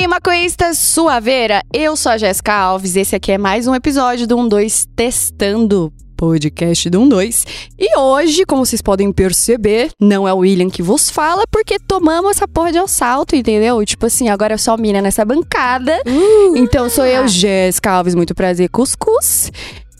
[0.00, 1.62] aí, maconhista suaveira?
[1.70, 2.96] Eu sou a Jéssica Alves.
[2.96, 7.44] Esse aqui é mais um episódio do 12 Testando podcast do 12.
[7.78, 12.30] E hoje, como vocês podem perceber, não é o William que vos fala, porque tomamos
[12.30, 13.84] essa porra de assalto, entendeu?
[13.84, 16.00] Tipo assim, agora é só mina nessa bancada.
[16.06, 19.52] Uh, então sou eu, Jéssica Alves, muito prazer, cuscuz.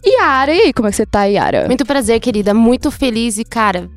[0.06, 1.66] Yara, e aí, como é que você tá, Yara?
[1.66, 2.54] Muito prazer, querida.
[2.54, 3.90] Muito feliz e, cara,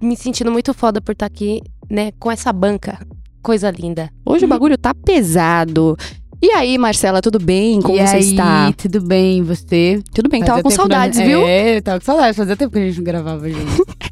[0.00, 3.00] me sentindo muito foda por estar aqui, né, com essa banca.
[3.46, 4.10] Coisa linda.
[4.24, 5.96] Hoje o bagulho tá pesado.
[6.42, 7.80] E aí, Marcela, tudo bem?
[7.80, 8.72] Como e você aí, está?
[8.72, 10.02] Tudo bem, você?
[10.12, 11.46] Tudo bem, Fazia tava com saudades, não- viu?
[11.46, 12.36] É, tava com saudades.
[12.36, 13.86] Fazia tempo que a gente não gravava junto.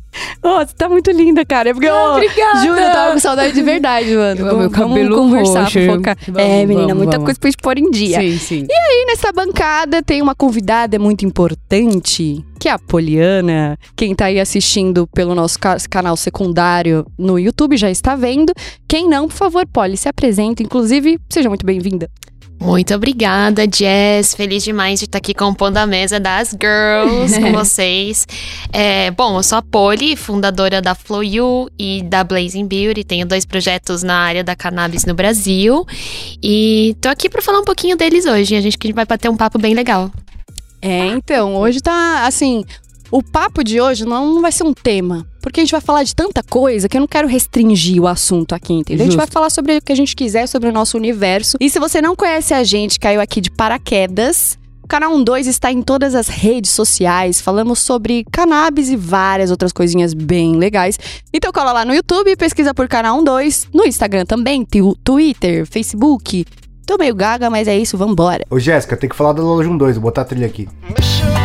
[0.44, 1.70] Ô, você tá muito linda, cara.
[1.70, 2.58] É porque eu, Obrigada!
[2.62, 4.40] juro, eu tava com saudade de verdade, mano.
[4.40, 5.80] Eu amo meu Vamos cabelo conversar, roxo.
[5.86, 6.16] fofocar.
[6.26, 7.24] Vamos, é, menina, vamos, muita vamos.
[7.24, 8.20] coisa pra gente pôr em dia.
[8.20, 8.66] Sim, sim.
[8.68, 13.78] E nessa bancada tem uma convidada muito importante, que é a Poliana.
[13.96, 18.52] Quem tá aí assistindo pelo nosso ca- canal secundário no YouTube já está vendo.
[18.86, 20.62] Quem não, por favor, Poli, se apresenta.
[20.62, 22.10] Inclusive, seja muito bem-vinda.
[22.60, 24.35] Muito obrigada, Jess.
[24.35, 28.27] Feliz demais de estar aqui compondo a mesa das girls com vocês.
[28.73, 33.05] É, bom, eu sou a Poli, fundadora da Flow You e da Blazing Beauty.
[33.05, 35.85] Tenho dois projetos na área da cannabis no Brasil.
[36.43, 38.57] E tô aqui para falar um pouquinho deles hoje.
[38.57, 40.10] A gente vai bater um papo bem legal.
[40.80, 42.65] É, então, hoje tá assim.
[43.15, 46.12] O papo de hoje não vai ser um tema, porque a gente vai falar de
[46.16, 49.02] tanta coisa que eu não quero restringir o assunto aqui, entendeu?
[49.02, 49.24] A gente Justo.
[49.24, 51.57] vai falar sobre o que a gente quiser, sobre o nosso universo.
[51.60, 54.59] E se você não conhece a gente, caiu aqui de paraquedas.
[54.82, 57.40] O canal 12 está em todas as redes sociais.
[57.40, 60.98] Falamos sobre cannabis e várias outras coisinhas bem legais.
[61.32, 64.66] Então cola lá no YouTube, pesquisa por canal 12, no Instagram também,
[65.04, 66.44] Twitter, Facebook.
[66.84, 68.44] Tô meio gaga, mas é isso, vambora.
[68.50, 70.69] Ô Jéssica, tem que falar da loja 12, vou botar a trilha aqui.
[70.82, 71.44] Mexeu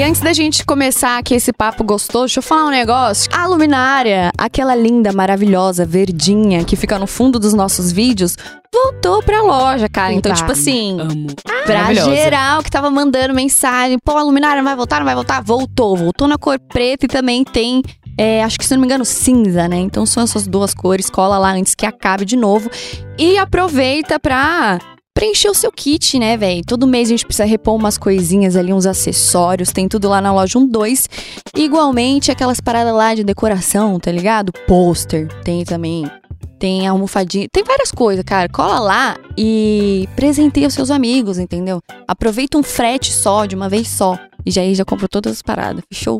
[0.00, 3.30] E antes da gente começar aqui esse papo gostoso, deixa eu falar um negócio.
[3.34, 8.34] A luminária, aquela linda, maravilhosa, verdinha que fica no fundo dos nossos vídeos,
[8.72, 10.14] voltou pra loja, cara.
[10.14, 11.26] Então, tipo assim, Amo.
[11.66, 15.42] pra geral que tava mandando mensagem, pô, a luminária não vai voltar, não vai voltar,
[15.42, 15.94] voltou.
[15.94, 17.82] Voltou na cor preta e também tem.
[18.16, 19.76] é, acho que se não me engano, cinza, né?
[19.76, 21.10] Então são essas duas cores.
[21.10, 22.70] Cola lá antes que acabe de novo.
[23.18, 24.78] E aproveita pra
[25.20, 26.62] preencher o seu kit, né, velho?
[26.66, 29.70] Todo mês a gente precisa repor umas coisinhas ali, uns acessórios.
[29.70, 31.08] Tem tudo lá na loja 12.
[31.54, 34.50] Igualmente, aquelas paradas lá de decoração, tá ligado?
[34.66, 36.10] Pôster, tem também.
[36.58, 38.48] Tem almofadinha, tem várias coisas, cara.
[38.48, 41.82] Cola lá e presenteia os seus amigos, entendeu?
[42.08, 44.18] Aproveita um frete só, de uma vez só.
[44.46, 45.82] E já aí já comprou todas as paradas.
[45.92, 46.18] Fechou?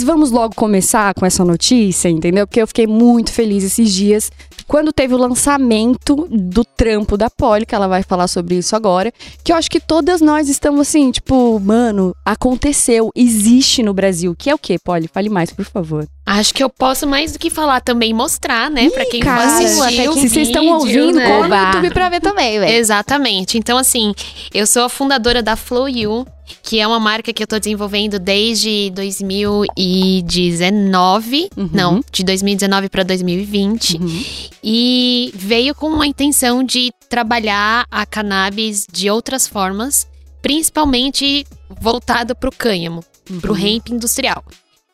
[0.00, 2.46] Mas vamos logo começar com essa notícia, entendeu?
[2.46, 4.32] Porque eu fiquei muito feliz esses dias
[4.66, 9.12] quando teve o lançamento do trampo da Polly, que ela vai falar sobre isso agora.
[9.44, 14.34] Que eu acho que todas nós estamos assim, tipo, mano, aconteceu, existe no Brasil.
[14.34, 15.06] Que é o quê, Polly?
[15.06, 16.08] Fale mais, por favor.
[16.30, 18.88] Acho que eu posso mais do que falar também mostrar, né?
[18.90, 21.26] Pra quem cara, assistiu até o que se vocês estão ouvindo, né?
[21.26, 21.56] cola no.
[21.56, 22.72] YouTube pra ver também, velho.
[22.72, 23.58] Exatamente.
[23.58, 24.14] Então, assim,
[24.54, 26.24] eu sou a fundadora da Flow You,
[26.62, 31.50] que é uma marca que eu tô desenvolvendo desde 2019.
[31.56, 31.70] Uhum.
[31.72, 33.96] Não, de 2019 para 2020.
[33.96, 34.24] Uhum.
[34.62, 40.06] E veio com a intenção de trabalhar a cannabis de outras formas,
[40.40, 41.44] principalmente
[41.80, 43.02] voltado pro cânhamo,
[43.40, 44.44] pro hemp industrial.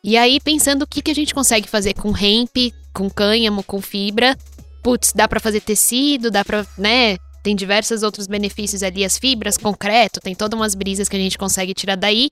[0.03, 3.81] E aí, pensando o que, que a gente consegue fazer com hemp, com cânhamo, com
[3.81, 4.37] fibra.
[4.83, 7.17] Putz, dá pra fazer tecido, dá pra, né?
[7.43, 11.37] Tem diversos outros benefícios ali, as fibras, concreto, tem todas umas brisas que a gente
[11.37, 12.29] consegue tirar daí.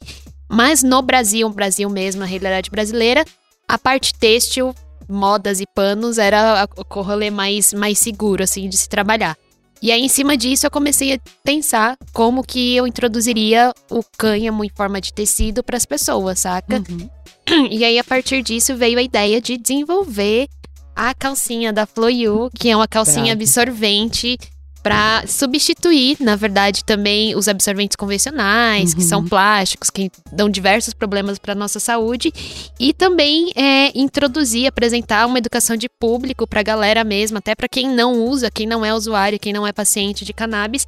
[0.49, 3.25] Mas no Brasil, Brasil mesmo, a realidade brasileira,
[3.67, 4.75] a parte têxtil,
[5.07, 9.37] modas e panos era o rolê mais, mais seguro, assim, de se trabalhar.
[9.85, 14.65] E aí, em cima disso, eu comecei a pensar como que eu introduziria o cânhamo
[14.65, 16.77] em forma de tecido para as pessoas, saca?
[16.89, 17.07] Uhum.
[17.69, 20.47] E aí, a partir disso, veio a ideia de desenvolver
[20.95, 24.39] a calcinha da Floyu, que é uma calcinha absorvente
[24.85, 31.39] para substituir, na verdade, também os absorventes convencionais, que são plásticos, que dão diversos problemas
[31.39, 32.31] para nossa saúde,
[32.79, 37.67] e também é, introduzir, apresentar uma educação de público para a galera mesmo, até para
[37.67, 40.85] quem não usa, quem não é usuário, quem não é paciente de cannabis,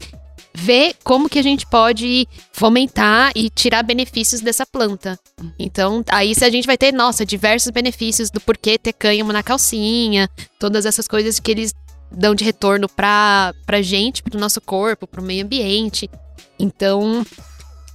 [0.53, 5.17] ver como que a gente pode fomentar e tirar benefícios dessa planta.
[5.57, 9.41] Então, aí se a gente vai ter, nossa, diversos benefícios do porquê ter cânhamo na
[9.41, 10.29] calcinha,
[10.59, 11.73] todas essas coisas que eles
[12.11, 16.09] dão de retorno pra, pra gente, pro nosso corpo, pro meio ambiente.
[16.59, 17.25] Então,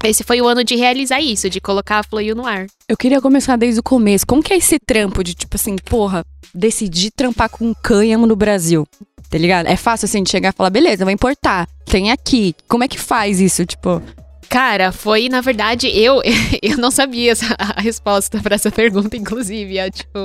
[0.05, 2.67] esse foi o ano de realizar isso, de colocar a Floyu no ar.
[2.89, 4.27] Eu queria começar desde o começo.
[4.27, 6.25] Como que é esse trampo de, tipo assim, porra,
[6.55, 8.87] decidir trampar com cânhamo no Brasil?
[9.31, 9.67] Tá ligado?
[9.67, 11.69] É fácil, assim, de chegar e falar, beleza, vou importar.
[11.87, 12.55] Tem aqui.
[12.69, 14.03] Como é que faz isso, tipo...
[14.49, 16.21] Cara, foi, na verdade, eu
[16.61, 20.19] eu não sabia essa, a resposta pra essa pergunta, inclusive, há, tipo,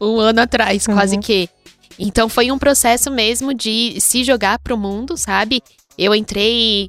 [0.00, 1.48] um ano atrás, quase que.
[2.00, 5.62] Então foi um processo mesmo de se jogar pro mundo, sabe?
[5.98, 6.88] Eu entrei.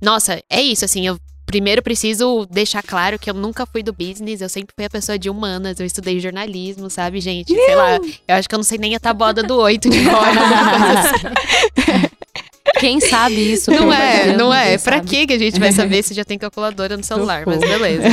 [0.00, 4.40] Nossa, é isso, assim, eu primeiro preciso deixar claro que eu nunca fui do business,
[4.40, 7.52] eu sempre fui a pessoa de humanas, eu estudei jornalismo, sabe, gente?
[7.52, 10.14] Sei lá, eu acho que eu não sei nem a tabuada do oito de cor.
[10.22, 12.22] coisa assim.
[12.78, 13.70] Quem sabe isso?
[13.70, 14.78] Não é, Deus, não é.
[14.78, 17.44] Pra que que a gente vai saber se já tem calculadora no celular?
[17.46, 18.04] Mas beleza.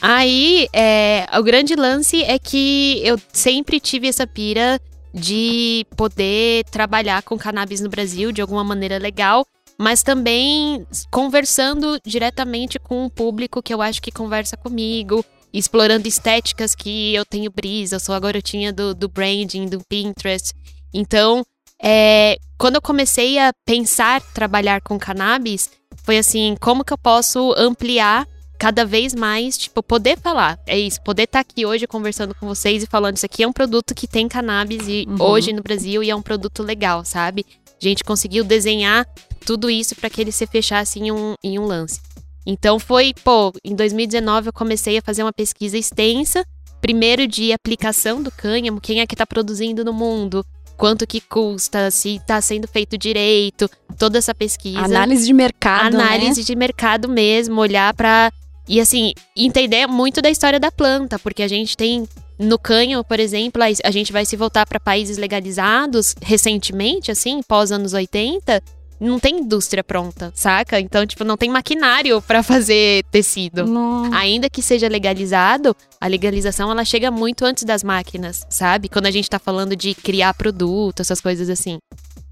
[0.00, 4.80] Aí, é, o grande lance é que eu sempre tive essa pira
[5.16, 9.46] de poder trabalhar com cannabis no Brasil de alguma maneira legal,
[9.78, 16.74] mas também conversando diretamente com um público que eu acho que conversa comigo, explorando estéticas
[16.74, 20.54] que eu tenho brisa, eu sou a garotinha do, do branding, do Pinterest.
[20.92, 21.42] Então,
[21.82, 25.70] é, quando eu comecei a pensar trabalhar com cannabis,
[26.04, 28.26] foi assim, como que eu posso ampliar
[28.58, 30.58] cada vez mais, tipo, poder falar.
[30.66, 33.52] É isso, poder estar aqui hoje conversando com vocês e falando isso aqui é um
[33.52, 35.16] produto que tem cannabis e, Uhum.
[35.20, 37.44] hoje no Brasil e é um produto legal, sabe?
[37.80, 39.06] A gente conseguiu desenhar
[39.44, 42.00] tudo isso para que ele se fechasse em um, em um lance.
[42.46, 46.44] Então foi, pô, em 2019 eu comecei a fazer uma pesquisa extensa,
[46.80, 50.44] primeiro de aplicação do cânhamo, quem é que tá produzindo no mundo,
[50.76, 53.68] quanto que custa, se tá sendo feito direito,
[53.98, 56.04] toda essa pesquisa Análise de mercado, né?
[56.04, 58.30] análise de mercado mesmo, olhar pra.
[58.68, 62.06] E assim, entender muito da história da planta, porque a gente tem.
[62.38, 67.72] No canho, por exemplo, a- gente vai se voltar para países legalizados recentemente, assim, pós
[67.72, 68.62] anos 80,
[69.00, 70.78] não tem indústria pronta, saca?
[70.78, 73.64] Então, tipo, não tem maquinário pra fazer tecido.
[73.66, 74.14] Nossa.
[74.16, 78.88] Ainda que seja legalizado, a legalização ela chega muito antes das máquinas, sabe?
[78.90, 81.78] Quando a gente tá falando de criar produto, essas coisas assim.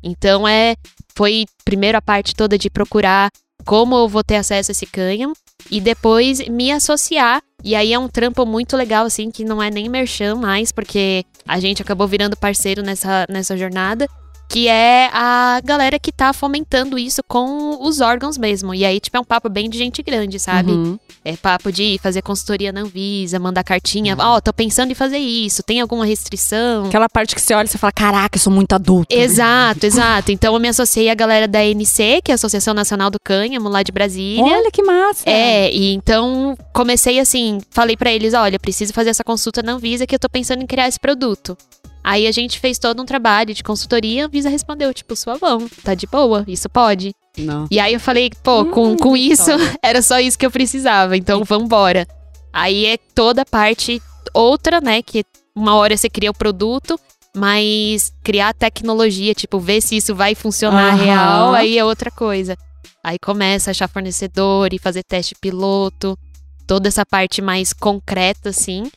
[0.03, 0.75] Então é
[1.17, 3.31] foi primeiro a parte toda de procurar
[3.65, 5.35] como eu vou ter acesso a esse cânhamo
[5.71, 7.43] e depois me associar.
[7.63, 11.25] E aí é um trampo muito legal assim que não é nem merchan mais, porque
[11.47, 14.07] a gente acabou virando parceiro nessa nessa jornada.
[14.49, 18.75] Que é a galera que tá fomentando isso com os órgãos mesmo.
[18.75, 20.71] E aí, tipo, é um papo bem de gente grande, sabe?
[20.71, 20.99] Uhum.
[21.25, 24.15] É papo de fazer consultoria na Anvisa, mandar cartinha.
[24.19, 25.63] Ó, tô pensando em fazer isso.
[25.63, 26.87] Tem alguma restrição?
[26.87, 29.15] Aquela parte que você olha e você fala, caraca, eu sou muito adulto.
[29.15, 30.31] Exato, exato.
[30.31, 33.69] Então eu me associei à galera da ANC, que é a Associação Nacional do Cânhamo,
[33.69, 34.45] lá de Brasília.
[34.45, 35.29] Olha que massa.
[35.29, 40.07] É, e então comecei assim, falei pra eles, olha, preciso fazer essa consulta na Anvisa
[40.07, 41.57] que eu tô pensando em criar esse produto.
[42.05, 45.67] Aí a gente fez todo um trabalho de consultoria, a Anvisa respondeu, tipo, sua mão,
[45.83, 47.15] tá de boa, isso pode.
[47.39, 47.67] Não.
[47.71, 49.51] E aí eu falei, pô, com, com isso
[49.83, 52.07] era só isso que eu precisava, então vambora.
[52.53, 54.03] Aí é toda a parte
[54.35, 55.25] outra, né, que
[55.57, 57.01] uma hora você cria o produto,
[57.35, 61.05] mas criar tecnologia, tipo, ver se isso vai funcionar Aham.
[61.05, 62.55] real, aí é outra coisa.
[63.03, 66.19] Aí começa a achar fornecedor e fazer teste piloto,
[66.67, 68.91] toda essa parte mais concreta, assim.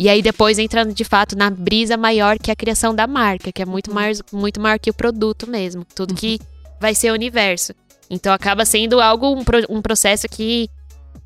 [0.00, 3.52] E aí depois entra de fato na brisa maior que é a criação da marca,
[3.52, 5.84] que é muito, mais, muito maior que o produto mesmo.
[5.94, 6.40] Tudo que
[6.80, 7.74] vai ser o universo.
[8.08, 10.70] Então acaba sendo algo, um, um processo que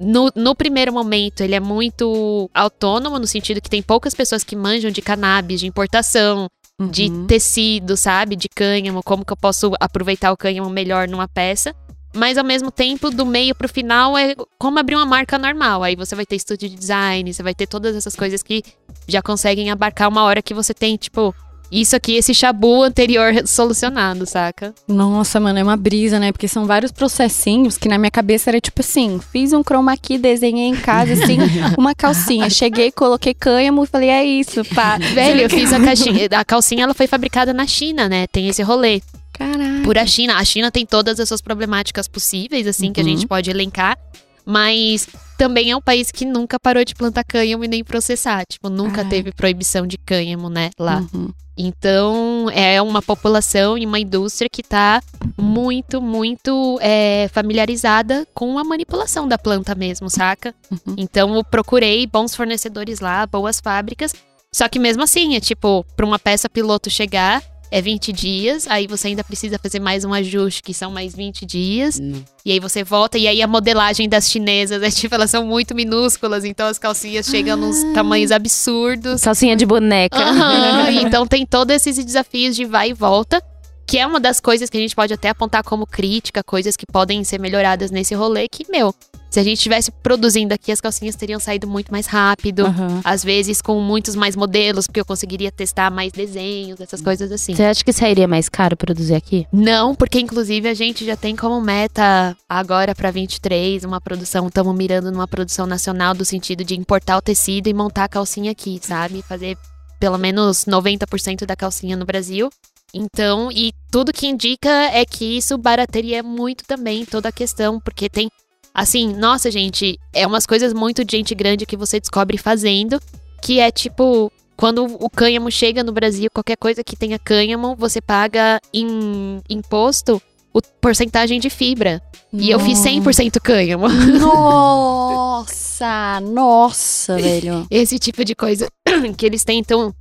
[0.01, 4.57] no, no primeiro momento ele é muito autônomo, no sentido que tem poucas pessoas que
[4.57, 6.49] manjam de cannabis, de importação,
[6.91, 7.29] de Uhum.
[7.29, 8.35] tecido, sabe?
[8.35, 11.73] De cânhamo, como que eu posso aproveitar o cânhamo melhor numa peça.
[12.15, 15.83] Mas ao mesmo tempo, do meio pro final, é como abrir uma marca normal.
[15.83, 18.63] Aí você vai ter estúdio de design, você vai ter todas essas coisas que
[19.07, 21.35] já conseguem abarcar uma hora que você tem, tipo,
[21.71, 24.73] isso aqui, esse chabu anterior solucionado, saca?
[24.87, 26.31] Nossa, mano, é uma brisa, né?
[26.31, 30.17] Porque são vários processinhos que na minha cabeça era tipo assim: fiz um chroma key,
[30.17, 31.39] desenhei em casa, assim,
[31.77, 32.49] uma calcinha.
[32.49, 34.99] Cheguei, coloquei cânhamo e falei: é isso, pá.
[34.99, 36.29] Velho, eu fiz a caixinha.
[36.33, 38.27] A calcinha ela foi fabricada na China, né?
[38.29, 39.01] Tem esse rolê.
[39.35, 39.83] Caraca.
[39.85, 40.37] Por a China.
[40.39, 43.11] A China tem todas essas problemáticas possíveis, assim, que a Uhum.
[43.11, 43.99] gente pode elencar.
[44.47, 48.45] Mas também é um país que nunca parou de plantar cânhamo e nem processar.
[48.47, 49.05] Tipo, nunca Ah.
[49.05, 50.71] teve proibição de cânhamo, né?
[50.79, 51.03] Lá.
[51.15, 51.31] Uhum.
[51.57, 55.01] Então, é uma população e uma indústria que tá
[55.39, 60.55] muito, muito é, familiarizada com a manipulação da planta mesmo, saca?
[60.71, 60.95] Uhum.
[60.99, 64.13] Então, eu procurei bons fornecedores lá, boas fábricas.
[64.53, 67.43] Só que mesmo assim, é tipo, pra uma peça piloto chegar,
[67.75, 71.45] é 20 dias, aí você ainda precisa fazer mais um ajuste, que são mais 20
[71.45, 71.99] dias.
[71.99, 72.25] Não.
[72.45, 75.75] E aí você volta, e aí a modelagem das chinesas é tipo, elas são muito
[75.75, 79.23] minúsculas, então as calcinhas chegam nos tamanhos absurdos.
[79.23, 80.17] Calcinha de boneca.
[80.17, 83.43] Aham, então tem todos esses desafios de vai e volta,
[83.85, 86.87] que é uma das coisas que a gente pode até apontar como crítica, coisas que
[86.87, 88.95] podem ser melhoradas nesse rolê, que, meu,
[89.35, 92.67] Se a gente estivesse produzindo aqui, as calcinhas teriam saído muito mais rápido.
[92.67, 93.01] Aham.
[93.03, 97.53] Às vezes com muitos mais modelos, porque eu conseguiria testar mais desenhos, essas coisas assim.
[97.53, 99.45] Você acha que sairia mais caro produzir aqui?
[99.53, 104.73] Não, porque inclusive a gente já tem como meta agora pra 23 uma produção, estamos
[104.73, 108.79] mirando numa produção nacional do sentido de importar o tecido e montar a calcinha aqui,
[108.81, 109.21] sabe?
[109.23, 109.59] Fazer
[109.99, 112.51] pelo menos 90% da calcinha no Brasil.
[112.95, 118.09] Então, e tudo que indica é que isso barateria muito também toda a questão, porque
[118.09, 118.29] tem
[118.75, 123.01] assim, nossa, gente, é umas coisas muito de gente grande que você descobre fazendo,
[123.41, 128.01] que é tipo, quando o cânhamo chega no Brasil, qualquer coisa que tenha cânhamo, você
[128.01, 130.21] paga em imposto
[130.53, 132.03] o porcentagem de fibra.
[132.33, 133.89] E eu fiz 100% cânhamo.
[134.19, 137.67] Nossa, nossa, velho.
[137.71, 138.69] Esse tipo de coisa
[139.17, 139.95] que eles tentam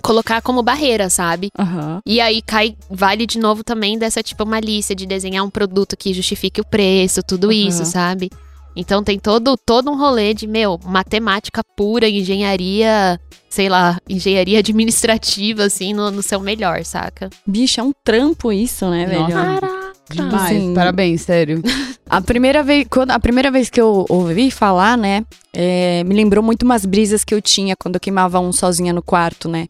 [0.00, 1.48] colocar como barreira, sabe?
[1.58, 2.00] Aham.
[2.06, 6.14] E aí cai, vale de novo também dessa tipo malícia de desenhar um produto que
[6.14, 7.54] justifique o preço, tudo Aham.
[7.54, 8.30] isso, sabe?
[8.74, 13.20] Então tem todo, todo um rolê de, meu, matemática pura, engenharia,
[13.50, 17.28] sei lá, engenharia administrativa, assim, no, no seu melhor, saca?
[17.46, 19.28] Bicho, é um trampo isso, né, velho?
[19.28, 19.92] Nossa.
[20.10, 20.56] Demais.
[20.56, 21.62] Assim, Parabéns, sério.
[22.08, 26.42] A primeira vez, quando, a primeira vez que eu ouvi falar, né, é, me lembrou
[26.42, 29.66] muito umas brisas que eu tinha quando eu queimava um sozinha no quarto, né?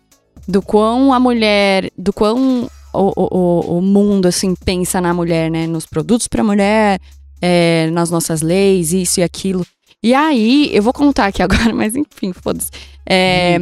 [0.47, 5.67] Do quão a mulher, do quão o, o, o- mundo, assim, pensa na mulher, né?
[5.67, 7.01] Nos produtos pra mulher,
[7.41, 9.65] é, nas nossas leis, isso e aquilo.
[10.03, 12.71] E aí, eu vou contar aqui agora, mas enfim, foda-se.
[13.07, 13.59] É,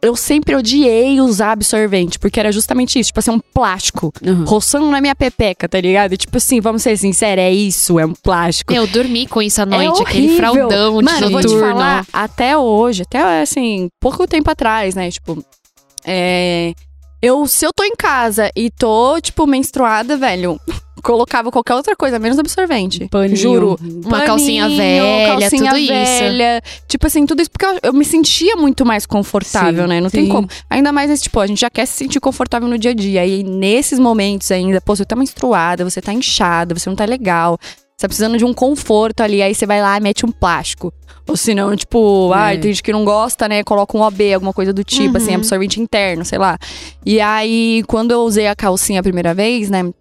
[0.00, 4.44] Eu sempre odiei usar absorvente, porque era justamente isso, tipo assim, um plástico Aham.
[4.44, 6.12] roçando na minha pepeca, tá ligado?
[6.12, 8.72] E, tipo assim, vamos ser sinceros, é isso, é um plástico.
[8.72, 10.36] Eu dormi com isso à É noite, aquele horrível.
[10.54, 15.10] fraldão de Mano, eu vou te falar, até hoje, até assim, pouco tempo atrás, né?
[15.10, 15.44] Tipo,
[16.08, 16.74] é.
[17.20, 20.60] Eu, se eu tô em casa e tô, tipo, menstruada, velho,
[21.02, 23.08] colocava qualquer outra coisa, menos absorvente.
[23.08, 23.36] Paninho.
[23.36, 23.78] Juro.
[24.04, 25.92] Uma calcinha Paninho, velha, calcinha tudo isso.
[25.92, 26.62] velha.
[26.86, 30.00] Tipo assim, tudo isso porque eu, eu me sentia muito mais confortável, Sim, né?
[30.00, 30.30] Não tem sim.
[30.30, 30.48] como.
[30.70, 33.26] Ainda mais nesse, tipo, a gente já quer se sentir confortável no dia a dia.
[33.26, 37.58] E nesses momentos ainda, pô, você tá menstruada, você tá inchada, você não tá legal.
[37.98, 40.94] Você tá precisando de um conforto ali, aí você vai lá e mete um plástico.
[41.26, 42.36] Ou senão, tipo, É.
[42.36, 43.64] ah, tem gente que não gosta, né?
[43.64, 45.38] Coloca um OB, alguma coisa do tipo, assim, Uhum.
[45.38, 46.56] absorvente interno, sei lá.
[47.04, 49.92] E aí, quando eu usei a calcinha a primeira vez, né?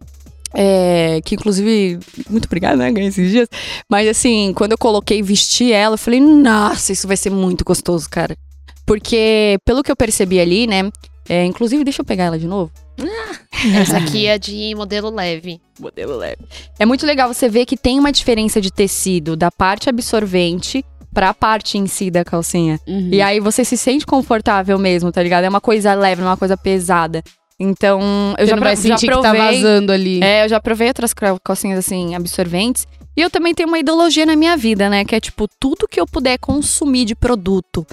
[0.53, 1.97] É, que inclusive,
[2.29, 2.91] muito obrigada, né?
[2.91, 3.49] Ganhei esses dias.
[3.89, 7.65] Mas assim, quando eu coloquei e vesti ela, eu falei, nossa, isso vai ser muito
[7.65, 8.37] gostoso, cara.
[8.85, 10.91] Porque, pelo que eu percebi ali, né?
[11.27, 12.71] é, inclusive, deixa eu pegar ela de novo.
[13.79, 15.59] Essa aqui é de modelo leve.
[15.79, 16.37] Modelo leve.
[16.79, 21.33] É muito legal você ver que tem uma diferença de tecido da parte absorvente pra
[21.33, 22.79] parte em si da calcinha.
[22.87, 23.09] Uhum.
[23.11, 25.43] E aí você se sente confortável mesmo, tá ligado?
[25.45, 27.23] É uma coisa leve, não é uma coisa pesada.
[27.59, 29.41] Então, eu Você já, não vai já sentir que tá provei.
[29.41, 30.19] vazando ali.
[30.23, 32.85] É, eu já provei outras cal- calcinhas assim, absorventes.
[33.15, 35.03] E eu também tenho uma ideologia na minha vida, né?
[35.03, 37.85] Que é tipo, tudo que eu puder consumir de produto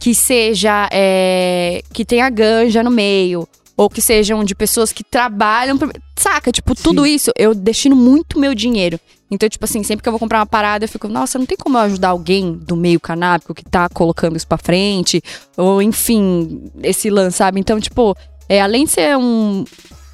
[0.00, 0.88] que seja.
[0.92, 3.46] é, que tenha ganja no meio.
[3.76, 5.78] Ou que sejam de pessoas que trabalham.
[5.78, 6.52] pra- Saca?
[6.52, 9.00] Tipo, tudo isso, eu destino muito meu dinheiro.
[9.30, 11.56] Então, tipo assim, sempre que eu vou comprar uma parada, eu fico, nossa, não tem
[11.56, 15.22] como eu ajudar alguém do meio canábico que tá colocando isso pra frente.
[15.56, 17.58] Ou, enfim, esse lance, sabe?
[17.58, 18.14] Então, tipo,
[18.48, 19.64] é, além de ser um,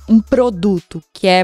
[0.09, 1.43] um produto que é.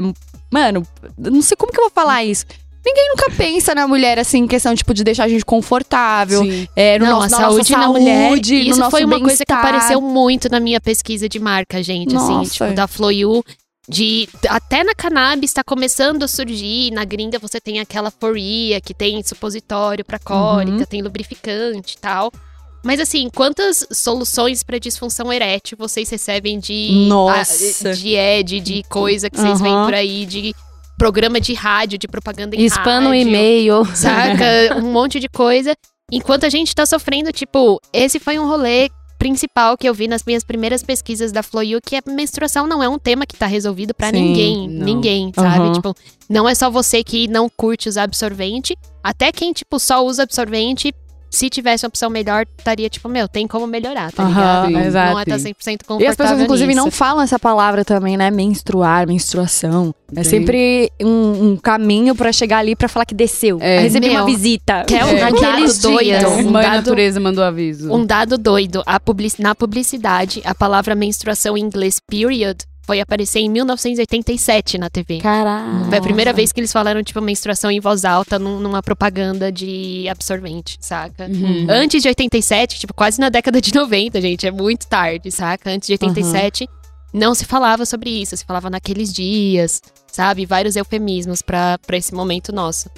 [0.49, 2.45] Mano, não sei como que eu vou falar isso.
[2.85, 6.43] Ninguém nunca pensa na mulher, assim, em questão, tipo, de deixar a gente confortável.
[6.43, 6.67] Sim.
[6.75, 8.27] É, no não, nosso, a na nossa saúde na mulher.
[8.29, 11.81] saúde, no Isso nosso foi uma coisa que apareceu muito na minha pesquisa de marca,
[11.81, 12.15] gente.
[12.15, 12.51] Assim, Nossa.
[12.51, 13.43] tipo, da Floyu.
[13.87, 16.89] De, até na cannabis tá começando a surgir.
[16.91, 20.85] Na gringa você tem aquela foria que tem supositório pra cólica, Uhum.
[20.85, 22.31] tem lubrificante e tal.
[22.83, 27.89] Mas assim, quantas soluções pra disfunção erétil vocês recebem de Nossa.
[27.89, 29.85] a- de ED, de coisa que vocês veem Aham.
[29.85, 30.55] por aí, de
[30.97, 33.85] programa de rádio, de propaganda em Spam no rádio e-mail.
[33.95, 34.75] saca?
[34.81, 35.73] um monte de coisa.
[36.11, 40.23] Enquanto a gente tá sofrendo, tipo, esse foi um rolê principal que eu vi nas
[40.23, 43.93] minhas primeiras pesquisas da Floyu, que a menstruação não é um tema que tá resolvido
[43.93, 44.69] pra Sim, ninguém.
[44.69, 44.85] não.
[44.85, 45.65] Ninguém, sabe?
[45.65, 45.71] Aham.
[45.73, 45.95] Tipo,
[46.29, 48.77] não é só você que não curte usar absorvente.
[49.03, 50.93] Até quem, tipo, só usa absorvente,
[51.35, 54.85] se tivesse uma opção melhor, estaria, tipo, meu, tem como melhorar, tá Aham, ligado?
[54.87, 55.11] exato.
[55.13, 55.53] Não é tá 100%
[55.85, 56.83] confortável E as pessoas, inclusive, nisso.
[56.85, 58.31] não falam essa palavra também, né?
[58.31, 59.93] Menstruar, menstruação.
[60.11, 60.23] É Tem.
[60.23, 63.57] sempre um, um caminho pra chegar ali pra falar que desceu.
[63.61, 63.77] É.
[63.77, 63.79] É.
[63.81, 64.83] Receber Meu, uma visita.
[64.87, 65.19] quer um É.
[65.19, 67.91] dado Naqueles doido, um Mãe dado- natureza mandou aviso.
[67.93, 73.39] Um dado doido, a publici- na publicidade, a palavra menstruação em inglês period foi aparecer
[73.39, 75.19] em 1987 na TV.
[75.19, 75.85] Caralho.
[75.85, 79.51] Foi a primeira vez que eles falaram, tipo, menstruação em voz alta num- numa propaganda
[79.51, 81.25] de absorvente, saca?
[81.25, 81.67] Uhum.
[81.69, 85.69] Antes de 87, tipo, quase na década de 90, gente, é muito tarde, saca?
[85.71, 86.67] Antes de 87,
[87.13, 90.45] não se falava sobre isso, se falava naqueles dias, sabe?
[90.45, 92.89] Vários eufemismos pra, pra esse momento nosso.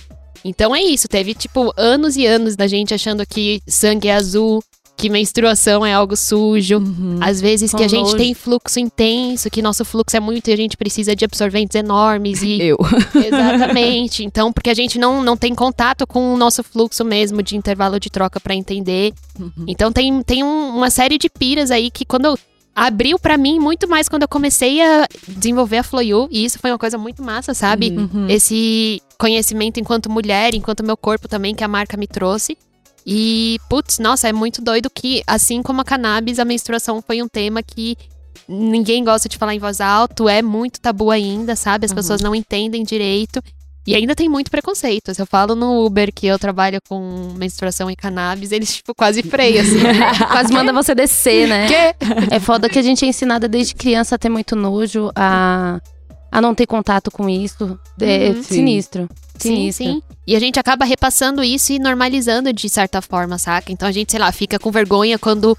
[0.46, 4.64] Então é isso, teve tipo anos e anos da gente achando que sangue é azul,
[4.98, 6.78] que menstruação é algo sujo.
[6.80, 7.20] Uhum.
[7.22, 8.18] Às vezes que Com a gente nojo.
[8.18, 12.42] tem fluxo intenso, que nosso fluxo é muito e a gente precisa de absorventes enormes
[12.42, 12.78] e Eu.
[13.16, 14.24] Exatamente.
[14.24, 18.00] Então, porque a gente não, não tem contato com o nosso fluxo mesmo de intervalo
[18.00, 19.14] de troca pra entender.
[19.68, 22.40] Então tem, tem um- uma série de piras aí que quando eu-
[22.76, 26.70] abriu pra mim muito mais quando eu comecei a desenvolver a Floyu, e isso foi
[26.72, 27.90] uma coisa muito massa, sabe?
[27.90, 28.28] Uhum.
[28.30, 32.56] Esse conhecimento enquanto mulher, enquanto meu corpo também que a marca me trouxe.
[33.10, 37.28] E, putz, nossa, é muito doido que, assim como a cannabis, a menstruação foi um
[37.30, 37.96] tema que
[38.50, 41.86] ninguém gosta de falar em voz alta, é muito tabu ainda, sabe?
[41.86, 43.42] As pessoas não entendem direito.
[43.88, 45.16] E ainda tem muito preconceito.
[45.16, 49.24] Se eu falo no Uber que eu trabalho com menstruação e cannabis, eles, tipo, quase
[49.24, 49.80] freiam, assim.
[50.30, 51.68] Quase manda você descer, né?
[51.68, 51.96] Quê?
[52.30, 55.80] É foda que a gente é ensinada desde criança a ter muito nojo, a,
[56.32, 57.80] a não ter contato com isso.
[58.02, 58.44] É Uhum.
[58.44, 59.10] sinistro.
[59.38, 59.86] Sim, Sinistro.
[59.86, 60.02] sim.
[60.26, 63.72] E a gente acaba repassando isso e normalizando de certa forma, saca?
[63.72, 65.56] Então a gente, sei lá, fica com vergonha quando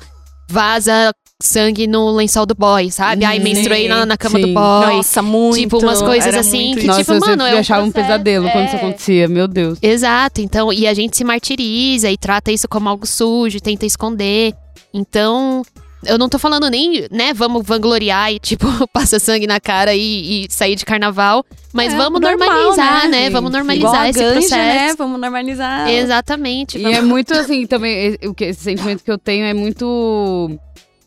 [0.51, 3.25] vaza sangue no lençol do boy, sabe?
[3.25, 3.45] Ai, Sim.
[3.45, 4.55] menstruei na, na cama do Sim.
[4.55, 4.97] boy.
[4.97, 5.59] Nossa, muito.
[5.61, 7.85] Tipo, umas coisas Era assim muito que, Nossa, tipo, eu mano, sempre é um achava
[7.85, 8.79] um pesadelo quando isso é.
[8.79, 9.79] acontecia, meu Deus.
[9.81, 14.53] Exato, então, e a gente se martiriza e trata isso como algo sujo, tenta esconder.
[14.93, 15.63] Então,
[16.05, 20.45] eu não tô falando nem, né, vamos vangloriar e, tipo, passa sangue na cara e,
[20.45, 23.27] e sair de carnaval, mas É, vamos normal, normalizar, né?
[23.27, 24.57] Sim, Vamos normalizar a esse ganja, processo.
[24.57, 24.95] né?
[24.97, 25.89] Vamos normalizar.
[25.91, 26.79] Exatamente.
[26.79, 30.51] E vamos- é muito assim, também, o que, esse sentimento que eu tenho é muito.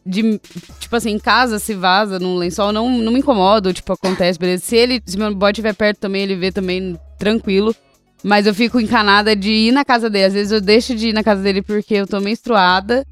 [0.04, 0.40] De,
[0.80, 4.64] tipo assim, em casa se vaza num lençol, não, não me incomoda, tipo, acontece, beleza.
[4.66, 7.76] Se ele, se meu boy estiver perto também, ele vê também tranquilo.
[8.24, 10.26] Mas eu fico encanada de ir na casa dele.
[10.26, 13.06] Às vezes eu deixo de ir na casa dele porque eu tô menstruada.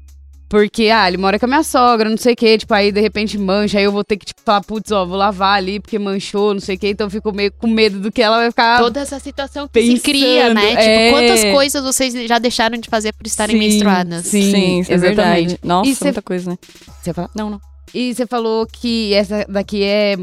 [0.50, 2.58] Porque, ah, ele mora com a minha sogra, não sei o quê.
[2.58, 3.78] Tipo, aí de repente mancha.
[3.78, 6.60] Aí eu vou ter que, tipo, falar, putz, ó, vou lavar ali porque manchou, não
[6.60, 6.88] sei o quê.
[6.88, 8.78] Então eu fico meio com medo do que ela vai ficar.
[8.80, 10.70] Toda essa situação que se pensando, cria, né?
[10.70, 11.10] Tipo, é.
[11.12, 14.26] quantas coisas vocês já deixaram de fazer por estarem Sim, menstruadas?
[14.26, 15.16] Sim, isso é exatamente.
[15.50, 15.58] verdade.
[15.62, 16.58] Nossa, E cê- muita coisa, né?
[17.00, 17.30] Você fala?
[17.32, 17.60] Não, não.
[17.94, 20.16] E você falou que essa daqui é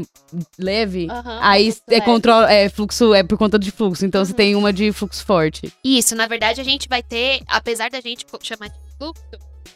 [0.58, 1.06] leve.
[1.10, 2.04] Aham, Aí é leve.
[2.04, 4.04] controle, é fluxo, é por conta de fluxo.
[4.04, 5.72] Então você tem uma de fluxo forte.
[5.84, 9.22] Isso, na verdade, a gente vai ter, apesar da gente co- chamar de fluxo,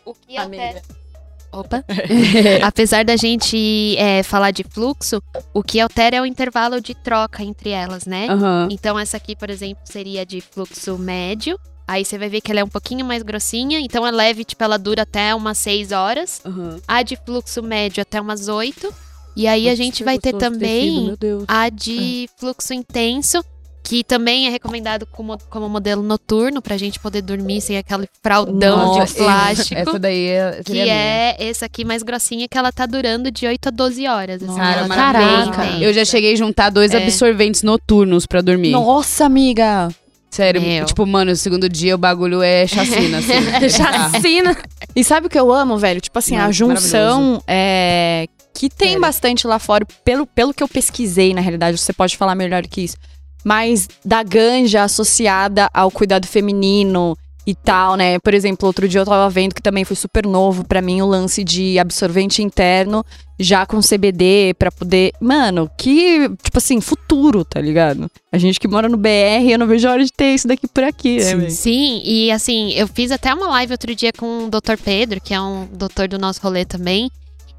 [0.04, 0.82] o que altera.
[1.52, 1.84] Opa!
[2.64, 7.42] apesar da gente é, falar de fluxo, o que altera é o intervalo de troca
[7.42, 8.26] entre elas, né?
[8.30, 8.68] Aham.
[8.70, 11.58] Então, essa aqui, por exemplo, seria de fluxo médio.
[11.86, 13.78] Aí você vai ver que ela é um pouquinho mais grossinha.
[13.80, 16.40] Então, é leve, tipo, ela dura até umas 6 horas.
[16.44, 16.80] Aham.
[16.88, 18.92] A de fluxo médio até umas 8.
[19.36, 21.44] E aí a gente vai ter também Deus.
[21.48, 23.42] a de fluxo intenso,
[23.82, 28.76] que também é recomendado como, como modelo noturno, pra gente poder dormir sem aquele fraldão
[28.76, 29.80] Nossa, de plástico.
[29.80, 30.94] Essa daí é, Que a minha.
[30.94, 34.42] é essa aqui mais grossinha, que ela tá durando de 8 a 12 horas.
[34.42, 35.50] Assim, Cara, tá maravilhoso.
[35.58, 35.82] bem.
[35.82, 36.98] Eu já cheguei a juntar dois É.
[36.98, 38.70] absorventes noturnos pra dormir.
[38.70, 39.88] Nossa, amiga.
[40.30, 40.86] Sério, Meu.
[40.86, 43.32] tipo, mano, o segundo dia o bagulho é chacina, assim.
[43.68, 44.56] Chacina.
[44.96, 46.00] E sabe o que eu amo, velho?
[46.00, 49.00] Tipo assim, Não, a junção é, que tem Sério.
[49.02, 52.80] bastante lá fora, pelo, pelo que eu pesquisei, na realidade, você pode falar melhor que
[52.82, 52.96] isso.
[53.44, 58.18] Mas da ganja associada ao cuidado feminino e tal, né?
[58.20, 61.06] Por exemplo, outro dia eu tava vendo que também foi super novo pra mim o
[61.06, 63.04] lance de absorvente interno
[63.38, 68.08] já com CBD pra poder, mano, que tipo assim, futuro, tá ligado?
[68.30, 70.68] A gente que mora no BR, eu não vejo a hora de ter isso daqui
[70.68, 71.34] por aqui, né?
[71.34, 71.50] velho?
[71.50, 74.76] Sim, e assim, eu fiz até uma live outro dia com o Dr.
[74.82, 77.10] Pedro, que é um doutor do nosso rolê também.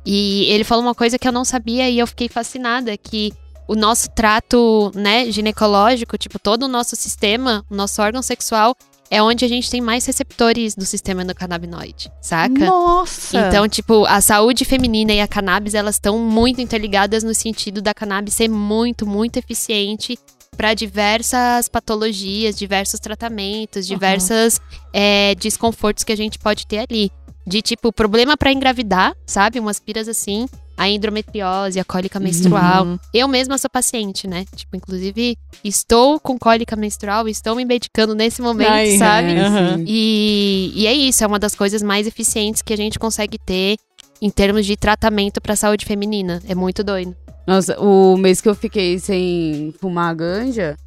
[0.06, 3.34] E ele falou uma coisa que eu não sabia e eu fiquei fascinada, que
[3.68, 8.76] o nosso trato, né, ginecológico, tipo, todo o nosso sistema, o nosso órgão sexual,
[9.10, 12.66] é onde a gente tem mais receptores do sistema endocannabinoide, saca?
[12.66, 13.48] Nossa!
[13.48, 17.94] Então, tipo, a saúde feminina e a cannabis, elas estão muito interligadas no sentido da
[17.94, 20.18] cannabis ser muito, muito eficiente
[20.58, 24.60] para diversas patologias, diversos tratamentos, diversas
[24.92, 27.12] é, desconfortos que a gente pode ter ali.
[27.46, 29.60] De tipo, problema para engravidar, sabe?
[29.60, 32.86] Umas piras assim, a endometriose, a cólica menstrual.
[32.86, 33.00] Uhum.
[33.14, 34.46] Eu mesma sou paciente, né?
[34.56, 39.34] Tipo, inclusive, estou com cólica menstrual, estou me medicando nesse momento, Ai, sabe?
[39.34, 39.84] é, aham.
[39.86, 43.78] E, e é isso, é uma das coisas mais eficientes que a gente consegue ter
[44.22, 46.42] em termos de tratamento pra saúde feminina.
[46.48, 47.16] É muito doido.
[47.46, 50.78] Nossa, o mês que eu fiquei sem fumar a ganja,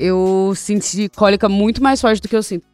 [0.00, 2.64] eu senti cólica muito mais forte do que eu sinto.